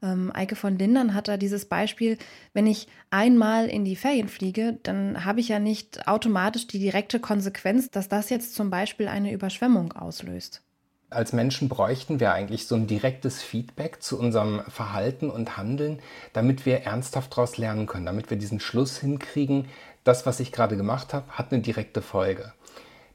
Ähm, 0.03 0.31
Eike 0.35 0.57
von 0.57 0.79
Lindern 0.79 1.15
hat 1.15 1.29
da 1.29 1.37
dieses 1.37 1.67
Beispiel, 1.67 2.19
wenn 2.53 2.67
ich 2.67 2.89
einmal 3.11 3.69
in 3.69 3.85
die 3.85 3.97
Ferien 3.97 4.29
fliege, 4.29 4.79
dann 4.83 5.25
habe 5.25 5.41
ich 5.41 5.49
ja 5.49 5.59
nicht 5.59 6.07
automatisch 6.07 6.67
die 6.67 6.79
direkte 6.79 7.21
Konsequenz, 7.21 7.91
dass 7.91 8.09
das 8.09 8.31
jetzt 8.31 8.55
zum 8.55 8.71
Beispiel 8.71 9.09
eine 9.09 9.33
Überschwemmung 9.33 9.93
auslöst. 9.93 10.66
Als 11.09 11.33
Menschen 11.33 11.69
bräuchten 11.69 12.19
wir 12.19 12.33
eigentlich 12.33 12.67
so 12.67 12.75
ein 12.75 12.89
direktes 12.89 13.41
Feedback 13.41 14.03
zu 14.03 14.19
unserem 14.19 14.63
Verhalten 14.69 15.31
und 15.31 15.57
Handeln, 15.57 16.01
damit 16.33 16.67
wir 16.67 16.81
ernsthaft 16.83 17.33
daraus 17.33 17.59
lernen 17.59 17.87
können, 17.87 18.07
damit 18.07 18.29
wir 18.29 18.37
diesen 18.37 18.59
Schluss 18.59 18.99
hinkriegen, 18.99 19.69
das, 20.03 20.27
was 20.27 20.41
ich 20.41 20.51
gerade 20.51 20.77
gemacht 20.77 21.15
habe, 21.15 21.30
hat 21.30 21.52
eine 21.52 21.63
direkte 21.63 22.02
Folge. 22.02 22.52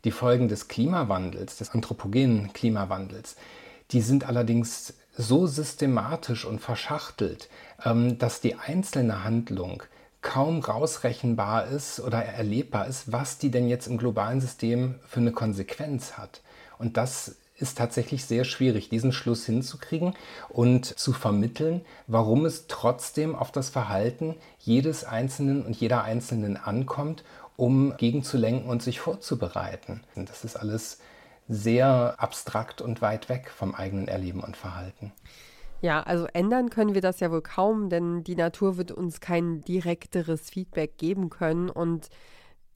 Die 0.05 0.11
Folgen 0.11 0.47
des 0.47 0.69
Klimawandels, 0.69 1.57
des 1.57 1.71
anthropogenen 1.71 2.53
Klimawandels, 2.53 3.35
die 3.91 4.01
sind 4.01 4.25
allerdings 4.25 4.93
so 5.17 5.45
systematisch 5.45 6.45
und 6.45 6.59
verschachtelt, 6.59 7.49
ähm, 7.83 8.17
dass 8.17 8.39
die 8.39 8.55
einzelne 8.55 9.25
Handlung 9.25 9.83
kaum 10.21 10.59
rausrechenbar 10.61 11.67
ist 11.67 11.99
oder 11.99 12.23
erlebbar 12.23 12.87
ist, 12.87 13.11
was 13.11 13.37
die 13.37 13.51
denn 13.51 13.67
jetzt 13.67 13.87
im 13.87 13.97
globalen 13.97 14.39
System 14.39 14.95
für 15.07 15.19
eine 15.19 15.33
Konsequenz 15.33 16.13
hat. 16.13 16.41
Und 16.77 16.95
das 16.95 17.35
ist 17.61 17.77
tatsächlich 17.77 18.25
sehr 18.25 18.43
schwierig, 18.43 18.89
diesen 18.89 19.11
Schluss 19.11 19.45
hinzukriegen 19.45 20.13
und 20.49 20.85
zu 20.85 21.13
vermitteln, 21.13 21.81
warum 22.07 22.45
es 22.45 22.67
trotzdem 22.67 23.35
auf 23.35 23.51
das 23.51 23.69
Verhalten 23.69 24.35
jedes 24.59 25.03
Einzelnen 25.03 25.65
und 25.65 25.75
jeder 25.75 26.03
Einzelnen 26.03 26.57
ankommt, 26.57 27.23
um 27.55 27.95
gegenzulenken 27.97 28.69
und 28.69 28.81
sich 28.81 28.99
vorzubereiten. 28.99 30.01
Und 30.15 30.29
das 30.29 30.43
ist 30.43 30.55
alles 30.55 30.99
sehr 31.47 32.15
abstrakt 32.17 32.81
und 32.81 33.01
weit 33.01 33.29
weg 33.29 33.49
vom 33.49 33.75
eigenen 33.75 34.07
Erleben 34.07 34.41
und 34.41 34.57
Verhalten. 34.57 35.11
Ja, 35.81 36.03
also 36.03 36.27
ändern 36.33 36.69
können 36.69 36.93
wir 36.93 37.01
das 37.01 37.19
ja 37.19 37.31
wohl 37.31 37.41
kaum, 37.41 37.89
denn 37.89 38.23
die 38.23 38.35
Natur 38.35 38.77
wird 38.77 38.91
uns 38.91 39.19
kein 39.19 39.63
direkteres 39.63 40.49
Feedback 40.49 40.97
geben 40.97 41.29
können. 41.29 41.69
Und 41.69 42.09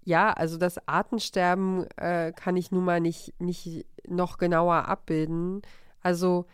ja, 0.06 0.32
also 0.32 0.58
das 0.58 0.88
Artensterben 0.88 1.88
äh, 1.98 2.32
kann 2.34 2.56
ich 2.56 2.72
nun 2.72 2.86
mal 2.86 3.02
nicht, 3.02 3.34
nicht 3.42 3.86
noch 4.08 4.38
genauer 4.38 4.88
abbilden. 4.88 5.64
Also 6.02 6.46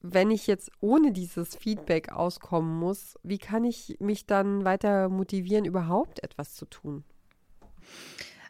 wenn 0.00 0.30
ich 0.30 0.46
jetzt 0.46 0.70
ohne 0.80 1.12
dieses 1.12 1.54
Feedback 1.54 2.10
auskommen 2.10 2.78
muss, 2.78 3.14
wie 3.22 3.38
kann 3.38 3.64
ich 3.64 3.96
mich 4.00 4.26
dann 4.26 4.64
weiter 4.64 5.08
motivieren, 5.10 5.66
überhaupt 5.66 6.22
etwas 6.22 6.54
zu 6.54 6.64
tun? 6.64 7.04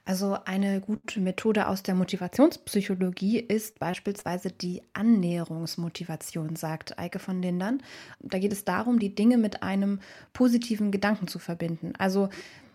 Also 0.06 0.36
eine 0.44 0.80
gute 0.82 1.18
Methode 1.20 1.66
aus 1.66 1.82
der 1.82 1.94
Motivationspsychologie 1.94 3.38
ist 3.38 3.78
beispielsweise 3.78 4.50
die 4.50 4.82
Annäherungsmotivation, 4.92 6.56
sagt 6.56 6.98
Eike 6.98 7.18
von 7.18 7.40
Lindern. 7.40 7.82
Da 8.20 8.38
geht 8.38 8.52
es 8.52 8.64
darum, 8.64 8.98
die 8.98 9.14
Dinge 9.14 9.38
mit 9.38 9.62
einem 9.62 10.00
positiven 10.34 10.90
Gedanken 10.90 11.26
zu 11.26 11.38
verbinden. 11.38 11.94
Also 11.98 12.28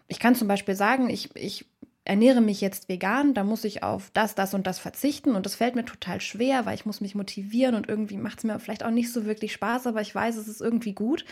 ich 0.09 0.19
kann 0.19 0.35
zum 0.35 0.47
Beispiel 0.47 0.75
sagen, 0.75 1.09
ich, 1.09 1.33
ich 1.35 1.65
ernähre 2.03 2.41
mich 2.41 2.59
jetzt 2.59 2.89
vegan, 2.89 3.35
da 3.35 3.43
muss 3.43 3.63
ich 3.63 3.83
auf 3.83 4.09
das, 4.13 4.33
das 4.33 4.55
und 4.55 4.65
das 4.65 4.79
verzichten 4.79 5.35
und 5.35 5.45
das 5.45 5.55
fällt 5.55 5.75
mir 5.75 5.85
total 5.85 6.19
schwer, 6.19 6.65
weil 6.65 6.73
ich 6.73 6.85
muss 6.85 7.01
mich 7.01 7.13
motivieren 7.13 7.75
und 7.75 7.87
irgendwie 7.87 8.17
macht 8.17 8.39
es 8.39 8.43
mir 8.43 8.59
vielleicht 8.59 8.83
auch 8.83 8.91
nicht 8.91 9.13
so 9.13 9.25
wirklich 9.25 9.53
Spaß, 9.53 9.85
aber 9.85 10.01
ich 10.01 10.13
weiß, 10.13 10.35
es 10.37 10.47
ist 10.47 10.59
irgendwie 10.59 10.93
gut. 10.93 11.23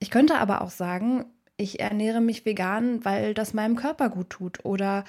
Ich 0.00 0.10
könnte 0.10 0.38
aber 0.38 0.62
auch 0.62 0.70
sagen, 0.70 1.24
ich 1.56 1.78
ernähre 1.78 2.20
mich 2.20 2.44
vegan, 2.44 3.04
weil 3.04 3.32
das 3.32 3.54
meinem 3.54 3.76
Körper 3.76 4.10
gut 4.10 4.30
tut 4.30 4.64
oder 4.64 5.04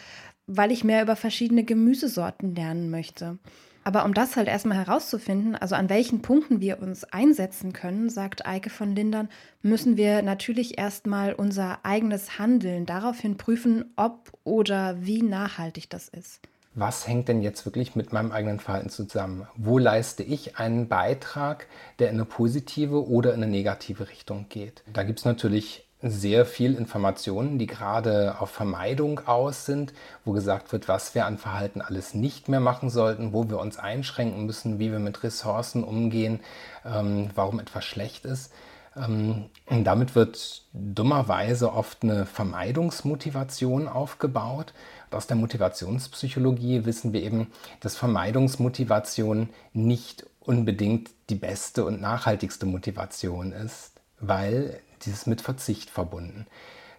weil 0.46 0.72
ich 0.72 0.84
mehr 0.84 1.02
über 1.02 1.16
verschiedene 1.16 1.64
Gemüsesorten 1.64 2.56
lernen 2.56 2.92
möchte. 2.92 3.40
Aber 3.84 4.06
um 4.06 4.14
das 4.14 4.36
halt 4.36 4.48
erstmal 4.48 4.78
herauszufinden, 4.78 5.56
also 5.56 5.76
an 5.76 5.90
welchen 5.90 6.22
Punkten 6.22 6.62
wir 6.62 6.82
uns 6.82 7.06
einsetzen 7.06 7.74
können, 7.74 8.10
sagt 8.10 8.46
Eike 8.46 8.70
von 8.70 8.96
Lindern, 8.96 9.30
müssen 9.62 9.98
wir 9.98 10.22
natürlich 10.22 10.78
erstmal 10.78 11.34
unser 11.34 11.80
eigenes 11.84 12.38
Handeln 12.38 12.86
daraufhin 12.86 13.38
prüfen, 13.38 13.86
ob 13.96 14.32
oder 14.44 14.98
wie 15.02 15.22
nachhaltig 15.22 15.90
das 15.90 16.10
ist. 16.10 16.42
Was 16.76 17.08
hängt 17.08 17.28
denn 17.28 17.42
jetzt 17.42 17.66
wirklich 17.66 17.96
mit 17.96 18.14
meinem 18.14 18.32
eigenen 18.32 18.60
Verhalten 18.60 18.90
zusammen? 18.90 19.48
Wo 19.58 19.80
leiste 19.80 20.24
ich 20.24 20.58
einen 20.58 20.88
Beitrag, 20.88 21.68
der 21.98 22.10
in 22.10 22.16
eine 22.16 22.26
positive 22.26 23.08
oder 23.10 23.34
in 23.34 23.44
eine 23.44 23.52
negative 23.52 24.08
Richtung 24.10 24.46
geht? 24.50 24.84
Da 24.94 25.04
gibt 25.04 25.20
es 25.20 25.26
natürlich 25.26 25.89
sehr 26.02 26.46
viel 26.46 26.76
Informationen, 26.76 27.60
die 27.60 27.68
gerade 27.68 28.40
auf 28.40 28.52
Vermeidung 28.52 29.28
aus 29.28 29.66
sind, 29.66 29.94
wo 30.24 30.32
gesagt 30.32 30.72
wird, 30.72 30.88
was 30.88 31.14
wir 31.14 31.26
an 31.26 31.38
Verhalten 31.38 31.82
alles 31.82 32.14
nicht 32.14 32.48
mehr 32.48 32.62
machen 32.62 32.90
sollten, 32.90 33.34
wo 33.34 33.50
wir 33.50 33.60
uns 33.60 33.78
einschränken 33.78 34.46
müssen, 34.46 34.80
wie 34.80 34.92
wir 34.92 35.00
mit 35.00 35.24
Ressourcen 35.24 35.84
umgehen, 35.84 36.40
ähm, 36.86 37.30
warum 37.36 37.60
etwas 37.60 37.84
schlecht 37.84 38.26
ist. 38.26 38.54
Ähm, 38.96 39.50
damit 39.84 40.16
wird 40.16 40.64
dummerweise 40.74 41.74
oft 41.74 42.04
eine 42.04 42.26
Vermeidungsmotivation 42.26 43.88
aufgebaut. 43.88 44.74
Und 45.10 45.18
aus 45.18 45.28
der 45.28 45.38
Motivationspsychologie 45.38 46.86
wissen 46.86 47.14
wir 47.14 47.24
eben, 47.24 47.48
dass 47.82 47.98
Vermeidungsmotivation 47.98 49.50
nicht 49.74 50.26
unbedingt 50.40 51.12
die 51.30 51.36
beste 51.36 51.86
und 51.86 52.02
nachhaltigste 52.02 52.66
Motivation 52.66 53.52
ist, 53.52 53.94
weil 54.20 54.82
dieses 55.00 55.26
mit 55.26 55.42
Verzicht 55.42 55.90
verbunden. 55.90 56.48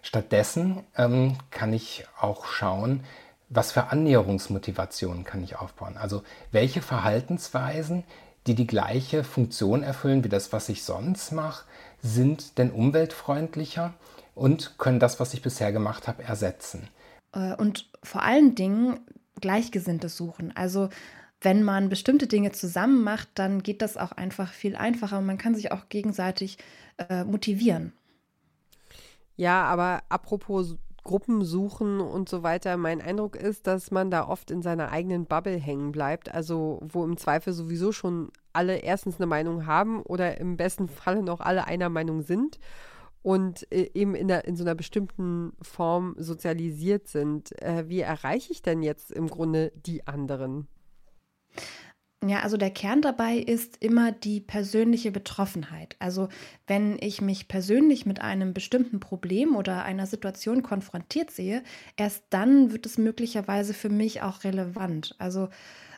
Stattdessen 0.01 0.83
ähm, 0.97 1.37
kann 1.51 1.73
ich 1.73 2.05
auch 2.19 2.45
schauen, 2.45 3.03
was 3.49 3.71
für 3.71 3.87
Annäherungsmotivationen 3.87 5.23
kann 5.23 5.43
ich 5.43 5.57
aufbauen. 5.57 5.97
Also 5.97 6.23
welche 6.51 6.81
Verhaltensweisen, 6.81 8.03
die 8.47 8.55
die 8.55 8.67
gleiche 8.67 9.23
Funktion 9.23 9.83
erfüllen 9.83 10.23
wie 10.23 10.29
das, 10.29 10.53
was 10.53 10.69
ich 10.69 10.83
sonst 10.83 11.31
mache, 11.31 11.65
sind 12.01 12.57
denn 12.57 12.71
umweltfreundlicher 12.71 13.93
und 14.33 14.77
können 14.77 14.99
das, 14.99 15.19
was 15.19 15.33
ich 15.33 15.41
bisher 15.41 15.71
gemacht 15.71 16.07
habe, 16.07 16.23
ersetzen. 16.23 16.87
Äh, 17.33 17.55
und 17.55 17.89
vor 18.01 18.23
allen 18.23 18.55
Dingen 18.55 18.99
Gleichgesinntes 19.39 20.15
suchen. 20.15 20.55
Also 20.55 20.89
wenn 21.41 21.63
man 21.63 21.89
bestimmte 21.89 22.27
Dinge 22.27 22.51
zusammen 22.51 23.03
macht, 23.03 23.27
dann 23.35 23.63
geht 23.63 23.81
das 23.81 23.97
auch 23.97 24.11
einfach 24.11 24.53
viel 24.53 24.75
einfacher 24.75 25.17
und 25.17 25.25
man 25.25 25.37
kann 25.37 25.55
sich 25.55 25.71
auch 25.71 25.89
gegenseitig 25.89 26.57
äh, 26.97 27.23
motivieren. 27.23 27.93
Ja, 29.35 29.63
aber 29.63 30.03
apropos 30.09 30.77
Gruppen 31.03 31.43
suchen 31.43 31.99
und 31.99 32.29
so 32.29 32.43
weiter, 32.43 32.77
mein 32.77 33.01
Eindruck 33.01 33.35
ist, 33.35 33.65
dass 33.65 33.89
man 33.89 34.11
da 34.11 34.27
oft 34.27 34.51
in 34.51 34.61
seiner 34.61 34.91
eigenen 34.91 35.25
Bubble 35.25 35.57
hängen 35.57 35.91
bleibt. 35.91 36.33
Also 36.33 36.79
wo 36.83 37.03
im 37.03 37.17
Zweifel 37.17 37.53
sowieso 37.53 37.91
schon 37.91 38.31
alle 38.53 38.77
erstens 38.77 39.17
eine 39.17 39.25
Meinung 39.25 39.65
haben 39.65 40.03
oder 40.03 40.39
im 40.39 40.57
besten 40.57 40.87
Falle 40.87 41.23
noch 41.23 41.39
alle 41.39 41.65
einer 41.65 41.89
Meinung 41.89 42.21
sind 42.21 42.59
und 43.23 43.71
äh, 43.71 43.89
eben 43.93 44.15
in, 44.15 44.27
der, 44.27 44.45
in 44.45 44.55
so 44.55 44.63
einer 44.63 44.75
bestimmten 44.75 45.53
Form 45.61 46.15
sozialisiert 46.17 47.07
sind. 47.07 47.59
Äh, 47.61 47.89
wie 47.89 48.01
erreiche 48.01 48.51
ich 48.51 48.61
denn 48.61 48.83
jetzt 48.83 49.11
im 49.11 49.27
Grunde 49.27 49.71
die 49.75 50.07
anderen? 50.07 50.67
Ja, 52.23 52.41
also 52.41 52.55
der 52.55 52.69
Kern 52.69 53.01
dabei 53.01 53.37
ist 53.37 53.77
immer 53.81 54.11
die 54.11 54.41
persönliche 54.41 55.11
Betroffenheit. 55.11 55.95
Also 55.97 56.29
wenn 56.67 56.97
ich 57.01 57.19
mich 57.19 57.47
persönlich 57.47 58.05
mit 58.05 58.21
einem 58.21 58.53
bestimmten 58.53 58.99
Problem 58.99 59.55
oder 59.55 59.83
einer 59.85 60.05
Situation 60.05 60.61
konfrontiert 60.61 61.31
sehe, 61.31 61.63
erst 61.97 62.23
dann 62.29 62.71
wird 62.71 62.85
es 62.85 62.99
möglicherweise 62.99 63.73
für 63.73 63.89
mich 63.89 64.21
auch 64.21 64.43
relevant. 64.43 65.15
Also 65.17 65.49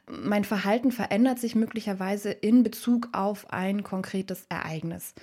mein 0.10 0.46
Verhalten 0.46 0.94
verändert 0.94 1.40
sich 1.40 1.56
möglicherweise 1.56 2.32
in 2.32 2.64
Bezug 2.64 3.10
auf 3.12 3.52
ein 3.52 3.84
konkretes 3.84 4.46
Ereignis. 4.48 5.14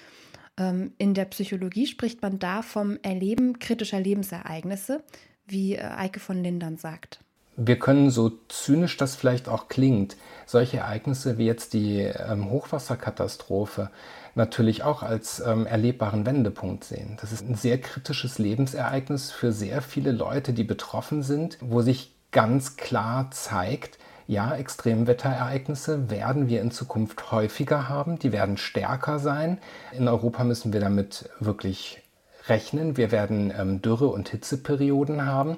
Ähm, 0.58 0.92
in 0.98 1.14
der 1.14 1.24
Psychologie 1.26 1.86
spricht 1.86 2.20
man 2.20 2.38
da 2.38 2.60
vom 2.60 2.98
Erleben 3.02 3.58
kritischer 3.58 4.00
Lebensereignisse, 4.00 5.02
wie 5.46 5.76
äh, 5.76 5.82
Eike 5.82 6.20
von 6.20 6.42
Lindern 6.42 6.76
sagt 6.76 7.20
wir 7.62 7.78
können 7.78 8.10
so 8.10 8.32
zynisch 8.48 8.96
das 8.96 9.16
vielleicht 9.16 9.48
auch 9.48 9.68
klingt, 9.68 10.16
solche 10.46 10.78
Ereignisse 10.78 11.36
wie 11.36 11.46
jetzt 11.46 11.74
die 11.74 11.98
ähm, 11.98 12.50
Hochwasserkatastrophe 12.50 13.90
natürlich 14.34 14.82
auch 14.82 15.02
als 15.02 15.40
ähm, 15.40 15.66
erlebbaren 15.66 16.24
Wendepunkt 16.24 16.84
sehen. 16.84 17.18
Das 17.20 17.32
ist 17.32 17.46
ein 17.46 17.56
sehr 17.56 17.78
kritisches 17.78 18.38
Lebensereignis 18.38 19.30
für 19.30 19.52
sehr 19.52 19.82
viele 19.82 20.12
Leute, 20.12 20.52
die 20.52 20.64
betroffen 20.64 21.22
sind, 21.22 21.58
wo 21.60 21.82
sich 21.82 22.14
ganz 22.32 22.76
klar 22.76 23.30
zeigt, 23.30 23.98
ja, 24.26 24.54
Extremwetterereignisse 24.54 26.08
werden 26.08 26.48
wir 26.48 26.60
in 26.60 26.70
Zukunft 26.70 27.32
häufiger 27.32 27.88
haben, 27.88 28.18
die 28.20 28.30
werden 28.30 28.56
stärker 28.56 29.18
sein. 29.18 29.58
In 29.90 30.06
Europa 30.06 30.44
müssen 30.44 30.72
wir 30.72 30.78
damit 30.78 31.28
wirklich 31.40 32.00
rechnen. 32.46 32.96
Wir 32.96 33.10
werden 33.10 33.52
ähm, 33.56 33.82
Dürre- 33.82 34.06
und 34.06 34.28
Hitzeperioden 34.28 35.26
haben. 35.26 35.56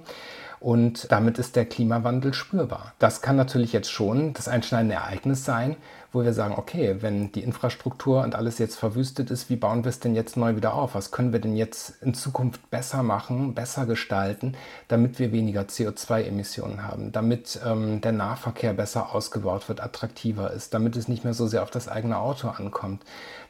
Und 0.63 1.11
damit 1.11 1.39
ist 1.39 1.57
der 1.57 1.65
Klimawandel 1.65 2.33
spürbar. 2.33 2.95
Das 3.01 3.21
kann 3.21 3.35
natürlich 3.35 3.73
jetzt 3.73 3.91
schon 3.91 4.33
das 4.33 4.47
einschneidende 4.47 4.95
Ereignis 4.95 5.45
sein, 5.45 5.75
wo 6.13 6.23
wir 6.25 6.35
sagen, 6.35 6.55
okay, 6.57 6.97
wenn 7.01 7.33
die 7.33 7.43
Infrastruktur 7.43 8.23
und 8.23 8.35
alles 8.35 8.59
jetzt 8.59 8.77
verwüstet 8.77 9.31
ist, 9.31 9.49
wie 9.49 9.57
bauen 9.57 9.85
wir 9.85 9.89
es 9.89 10.01
denn 10.01 10.15
jetzt 10.15 10.37
neu 10.37 10.57
wieder 10.57 10.75
auf? 10.75 10.95
Was 10.95 11.11
können 11.11 11.33
wir 11.33 11.41
denn 11.41 11.57
jetzt 11.57 12.03
in 12.03 12.13
Zukunft 12.13 12.71
besser 12.71 13.03
machen, 13.03 13.55
besser 13.55 13.87
gestalten, 13.87 14.55
damit 14.89 15.19
wir 15.19 15.33
weniger 15.33 15.63
CO2-Emissionen 15.63 16.87
haben, 16.87 17.13
damit 17.13 17.59
ähm, 17.67 18.03
der 18.03 18.13
Nahverkehr 18.13 18.75
besser 18.75 19.15
ausgebaut 19.15 19.69
wird, 19.69 19.83
attraktiver 19.83 20.51
ist, 20.53 20.75
damit 20.75 20.97
es 20.97 21.09
nicht 21.09 21.25
mehr 21.25 21.35
so 21.35 21.47
sehr 21.47 21.63
auf 21.63 21.71
das 21.71 21.89
eigene 21.89 22.19
Auto 22.19 22.49
ankommt, 22.49 23.03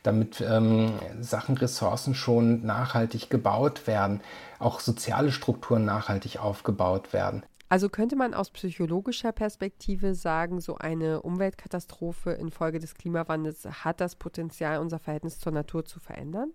damit 0.05 0.41
ähm, 0.41 0.93
Sachen, 1.21 1.57
Ressourcen 1.57 2.15
schon 2.15 2.65
nachhaltig 2.65 3.29
gebaut 3.29 3.87
werden, 3.87 4.21
auch 4.61 4.81
soziale 4.81 5.33
Strukturen 5.33 5.85
nachhaltig 5.85 6.39
aufgebaut 6.39 7.13
werden. 7.13 7.43
Also 7.73 7.89
könnte 7.89 8.17
man 8.17 8.35
aus 8.35 8.51
psychologischer 8.51 9.33
Perspektive 9.33 10.15
sagen, 10.15 10.61
so 10.61 10.77
eine 10.77 11.23
Umweltkatastrophe 11.23 12.33
infolge 12.33 12.79
des 12.81 12.93
Klimawandels 12.93 13.65
hat 13.65 14.03
das 14.03 14.15
Potenzial, 14.15 14.79
unser 14.79 14.99
Verhältnis 14.99 15.39
zur 15.39 15.53
Natur 15.53 15.87
zu 15.87 15.99
verändern? 15.99 16.51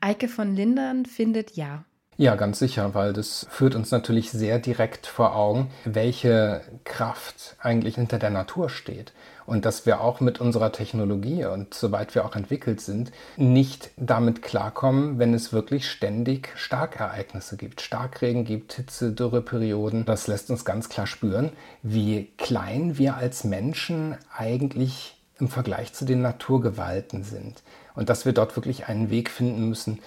Eike 0.00 0.28
von 0.28 0.56
Lindern 0.56 1.04
findet 1.04 1.56
ja. 1.56 1.84
Ja, 2.16 2.36
ganz 2.36 2.58
sicher, 2.58 2.94
weil 2.94 3.12
das 3.12 3.46
führt 3.50 3.74
uns 3.74 3.90
natürlich 3.90 4.30
sehr 4.30 4.58
direkt 4.58 5.06
vor 5.06 5.36
Augen, 5.36 5.70
welche 5.84 6.62
Kraft 6.84 7.56
eigentlich 7.60 7.96
hinter 7.96 8.18
der 8.18 8.30
Natur 8.30 8.70
steht. 8.70 9.12
Und 9.50 9.64
dass 9.64 9.84
wir 9.84 10.00
auch 10.00 10.20
mit 10.20 10.40
unserer 10.40 10.70
Technologie 10.70 11.44
und 11.44 11.74
soweit 11.74 12.14
wir 12.14 12.24
auch 12.24 12.36
entwickelt 12.36 12.80
sind, 12.80 13.10
nicht 13.36 13.90
damit 13.96 14.42
klarkommen, 14.42 15.18
wenn 15.18 15.34
es 15.34 15.52
wirklich 15.52 15.90
ständig 15.90 16.50
Starkereignisse 16.54 17.56
gibt. 17.56 17.80
Starkregen 17.80 18.44
gibt, 18.44 18.74
Hitze, 18.74 19.10
Dürreperioden. 19.10 20.04
Das 20.04 20.28
lässt 20.28 20.52
uns 20.52 20.64
ganz 20.64 20.88
klar 20.88 21.08
spüren, 21.08 21.50
wie 21.82 22.30
klein 22.38 22.96
wir 22.96 23.16
als 23.16 23.42
Menschen 23.42 24.14
eigentlich 24.32 25.16
im 25.40 25.48
Vergleich 25.48 25.94
zu 25.94 26.04
den 26.04 26.22
Naturgewalten 26.22 27.24
sind. 27.24 27.64
Und 27.96 28.08
dass 28.08 28.24
wir 28.24 28.32
dort 28.32 28.54
wirklich 28.54 28.86
einen 28.86 29.10
Weg 29.10 29.28
finden 29.30 29.68
müssen, 29.68 29.98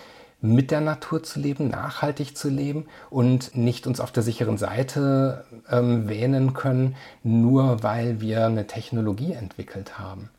mit 0.44 0.72
der 0.72 0.82
Natur 0.82 1.24
zu 1.24 1.40
leben, 1.40 1.70
nachhaltig 1.70 2.36
zu 2.36 2.50
leben 2.50 2.86
und 3.10 3.56
nicht 3.56 3.88
uns 3.88 4.02
auf 4.02 4.12
der 4.12 4.24
sicheren 4.24 4.58
Seite 4.58 5.46
ähm, 5.72 6.10
wähnen 6.10 6.54
können, 6.54 6.98
nur 7.24 7.82
weil 7.82 8.20
wir 8.20 8.46
eine 8.46 8.68
Technologie 8.68 9.32
entwickelt 9.32 9.98
haben. 9.98 10.30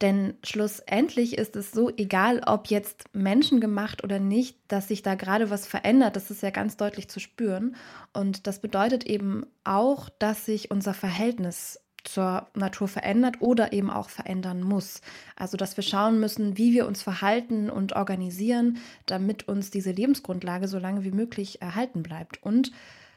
Denn 0.00 0.34
schlussendlich 0.42 1.38
ist 1.38 1.54
es 1.54 1.70
so, 1.70 1.88
egal 1.96 2.40
ob 2.44 2.66
jetzt 2.66 3.04
menschengemacht 3.12 4.02
oder 4.02 4.18
nicht, 4.18 4.58
dass 4.66 4.88
sich 4.88 5.02
da 5.02 5.14
gerade 5.14 5.48
was 5.48 5.64
verändert, 5.64 6.16
das 6.16 6.32
ist 6.32 6.42
ja 6.42 6.50
ganz 6.50 6.76
deutlich 6.76 7.08
zu 7.08 7.20
spüren. 7.20 7.76
Und 8.12 8.48
das 8.48 8.58
bedeutet 8.58 9.04
eben 9.04 9.46
auch, 9.62 10.08
dass 10.18 10.44
sich 10.44 10.72
unser 10.72 10.92
Verhältnis 10.92 11.78
zur 12.04 12.48
Natur 12.54 12.88
verändert 12.88 13.40
oder 13.40 13.72
eben 13.72 13.90
auch 13.90 14.08
verändern 14.08 14.62
muss. 14.62 15.00
Also 15.36 15.56
dass 15.56 15.76
wir 15.76 15.84
schauen 15.84 16.20
müssen, 16.20 16.58
wie 16.58 16.72
wir 16.72 16.86
uns 16.86 17.02
verhalten 17.02 17.70
und 17.70 17.94
organisieren, 17.94 18.78
damit 19.06 19.48
uns 19.48 19.70
diese 19.70 19.92
Lebensgrundlage 19.92 20.68
so 20.68 20.78
lange 20.78 21.04
wie 21.04 21.12
möglich 21.12 21.62
erhalten 21.62 22.02
bleibt. 22.02 22.42
Und 22.42 22.72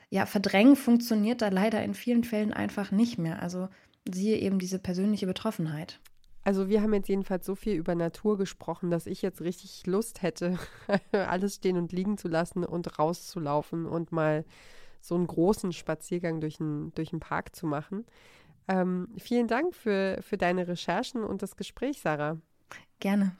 ja, 0.09 0.25
Verdrängen 0.25 0.75
funktioniert 0.75 1.41
da 1.41 1.49
leider 1.49 1.83
in 1.83 1.93
vielen 1.93 2.23
Fällen 2.23 2.53
einfach 2.53 2.91
nicht 2.91 3.17
mehr. 3.17 3.41
Also 3.41 3.69
siehe 4.09 4.37
eben 4.37 4.59
diese 4.59 4.79
persönliche 4.79 5.25
Betroffenheit. 5.25 5.99
Also 6.43 6.69
wir 6.69 6.83
haben 6.83 6.93
jetzt 6.93 7.09
jedenfalls 7.09 7.43
so 7.43 7.55
viel 7.55 7.73
über 7.73 7.95
Natur 7.95 8.37
gesprochen, 8.37 8.91
dass 8.91 9.07
ich 9.07 9.23
jetzt 9.23 9.41
richtig 9.41 9.87
Lust 9.87 10.21
hätte, 10.21 10.59
alles 11.11 11.55
stehen 11.55 11.75
und 11.75 11.91
liegen 11.91 12.19
zu 12.19 12.27
lassen 12.27 12.63
und 12.63 12.99
rauszulaufen 12.99 13.87
und 13.87 14.11
mal 14.11 14.45
so 15.01 15.15
einen 15.15 15.25
großen 15.25 15.73
Spaziergang 15.73 16.41
durch 16.41 16.57
den, 16.57 16.91
durch 16.93 17.09
den 17.09 17.19
Park 17.19 17.55
zu 17.55 17.65
machen. 17.65 18.05
Ähm, 18.67 19.09
vielen 19.17 19.47
Dank 19.47 19.75
für, 19.75 20.19
für 20.21 20.37
deine 20.37 20.67
Recherchen 20.67 21.23
und 21.23 21.41
das 21.41 21.55
Gespräch, 21.55 22.01
Sarah. 22.01 22.37
Gerne. 22.99 23.35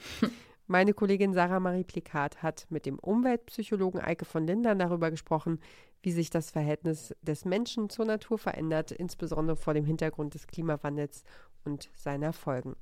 Meine 0.68 0.94
Kollegin 0.94 1.34
Sarah 1.34 1.60
Marie 1.60 1.84
Plikat 1.84 2.42
hat 2.42 2.66
mit 2.70 2.88
dem 2.88 2.98
Umweltpsychologen 2.98 4.02
Eike 4.02 4.26
von 4.26 4.48
Lindern 4.48 4.80
darüber 4.80 5.12
gesprochen, 5.12 5.60
wie 6.02 6.12
sich 6.12 6.32
das 6.32 6.50
Verhältnis 6.52 7.16
des 7.22 7.46
Menschen 7.46 7.90
zur 7.90 8.06
Natur 8.06 8.38
verändert, 8.38 8.92
insbesondere 8.92 9.58
vor 9.58 9.76
dem 9.76 9.86
Hintergrund 9.86 10.34
des 10.34 10.48
Klimawandels 10.48 11.24
und 11.66 11.90
seiner 11.96 12.34
Folgen. 12.34 12.76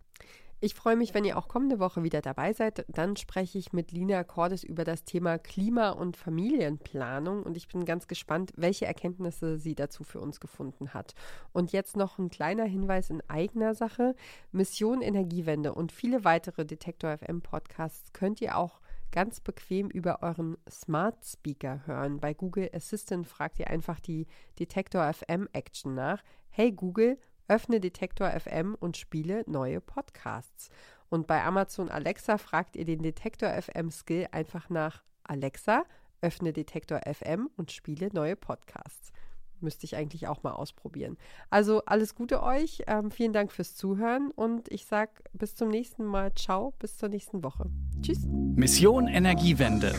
Ich 0.63 0.75
freue 0.75 0.95
mich, 0.95 1.13
wenn 1.13 1.25
ihr 1.25 1.37
auch 1.37 1.49
kommende 1.49 1.77
Woche 1.77 2.03
wieder 2.03 2.21
dabei 2.21 2.53
seid. 2.53 2.85
Dann 2.87 3.17
spreche 3.17 3.57
ich 3.57 3.73
mit 3.73 3.91
Lina 3.91 4.23
Cordes 4.23 4.63
über 4.63 4.85
das 4.85 5.03
Thema 5.03 5.37
Klima- 5.37 5.89
und 5.89 6.15
Familienplanung 6.15 7.43
und 7.43 7.57
ich 7.57 7.67
bin 7.67 7.83
ganz 7.83 8.07
gespannt, 8.07 8.53
welche 8.55 8.85
Erkenntnisse 8.85 9.57
sie 9.59 9.75
dazu 9.75 10.05
für 10.05 10.21
uns 10.21 10.39
gefunden 10.39 10.93
hat. 10.93 11.15
Und 11.51 11.73
jetzt 11.73 11.97
noch 11.97 12.17
ein 12.17 12.29
kleiner 12.29 12.63
Hinweis 12.63 13.09
in 13.09 13.21
eigener 13.27 13.75
Sache. 13.75 14.15
Mission 14.53 15.01
Energiewende 15.01 15.73
und 15.73 15.91
viele 15.91 16.23
weitere 16.23 16.65
Detektor 16.65 17.17
FM 17.17 17.41
Podcasts 17.41 18.13
könnt 18.13 18.39
ihr 18.39 18.57
auch 18.57 18.79
ganz 19.11 19.41
bequem 19.41 19.89
über 19.89 20.23
euren 20.23 20.55
Smart 20.69 21.25
Speaker 21.25 21.85
hören. 21.85 22.21
Bei 22.21 22.33
Google 22.33 22.69
Assistant 22.73 23.27
fragt 23.27 23.59
ihr 23.59 23.67
einfach 23.67 23.99
die 23.99 24.27
Detektor 24.57 25.11
FM 25.11 25.49
Action 25.51 25.93
nach. 25.93 26.23
Hey 26.47 26.71
Google, 26.71 27.17
öffne 27.47 27.79
Detektor 27.79 28.29
FM 28.29 28.75
und 28.79 28.97
spiele 28.97 29.43
neue 29.47 29.81
Podcasts. 29.81 30.69
Und 31.09 31.27
bei 31.27 31.43
Amazon 31.43 31.89
Alexa 31.89 32.37
fragt 32.37 32.75
ihr 32.75 32.85
den 32.85 33.03
Detektor 33.03 33.49
FM 33.49 33.91
Skill 33.91 34.27
einfach 34.31 34.69
nach 34.69 35.03
Alexa, 35.23 35.83
öffne 36.21 36.53
Detektor 36.53 37.01
FM 37.05 37.49
und 37.57 37.71
spiele 37.71 38.09
neue 38.13 38.35
Podcasts. 38.35 39.11
Müsste 39.59 39.85
ich 39.85 39.95
eigentlich 39.95 40.27
auch 40.27 40.43
mal 40.43 40.51
ausprobieren. 40.51 41.17
Also 41.49 41.83
alles 41.85 42.15
Gute 42.15 42.43
euch, 42.43 42.83
ähm, 42.87 43.11
vielen 43.11 43.31
Dank 43.31 43.51
fürs 43.51 43.75
Zuhören 43.75 44.31
und 44.31 44.69
ich 44.71 44.85
sage 44.85 45.11
bis 45.33 45.55
zum 45.55 45.69
nächsten 45.69 46.03
Mal. 46.03 46.33
Ciao, 46.33 46.73
bis 46.79 46.97
zur 46.97 47.09
nächsten 47.09 47.43
Woche. 47.43 47.69
Tschüss. 48.01 48.25
Mission 48.25 49.07
Energiewende. 49.07 49.93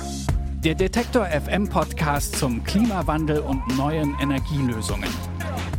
Der 0.65 0.75
Detektor 0.75 1.27
FM 1.27 1.69
Podcast 1.69 2.37
zum 2.37 2.65
Klimawandel 2.65 3.41
und 3.41 3.77
neuen 3.77 4.17
Energielösungen. 4.21 5.11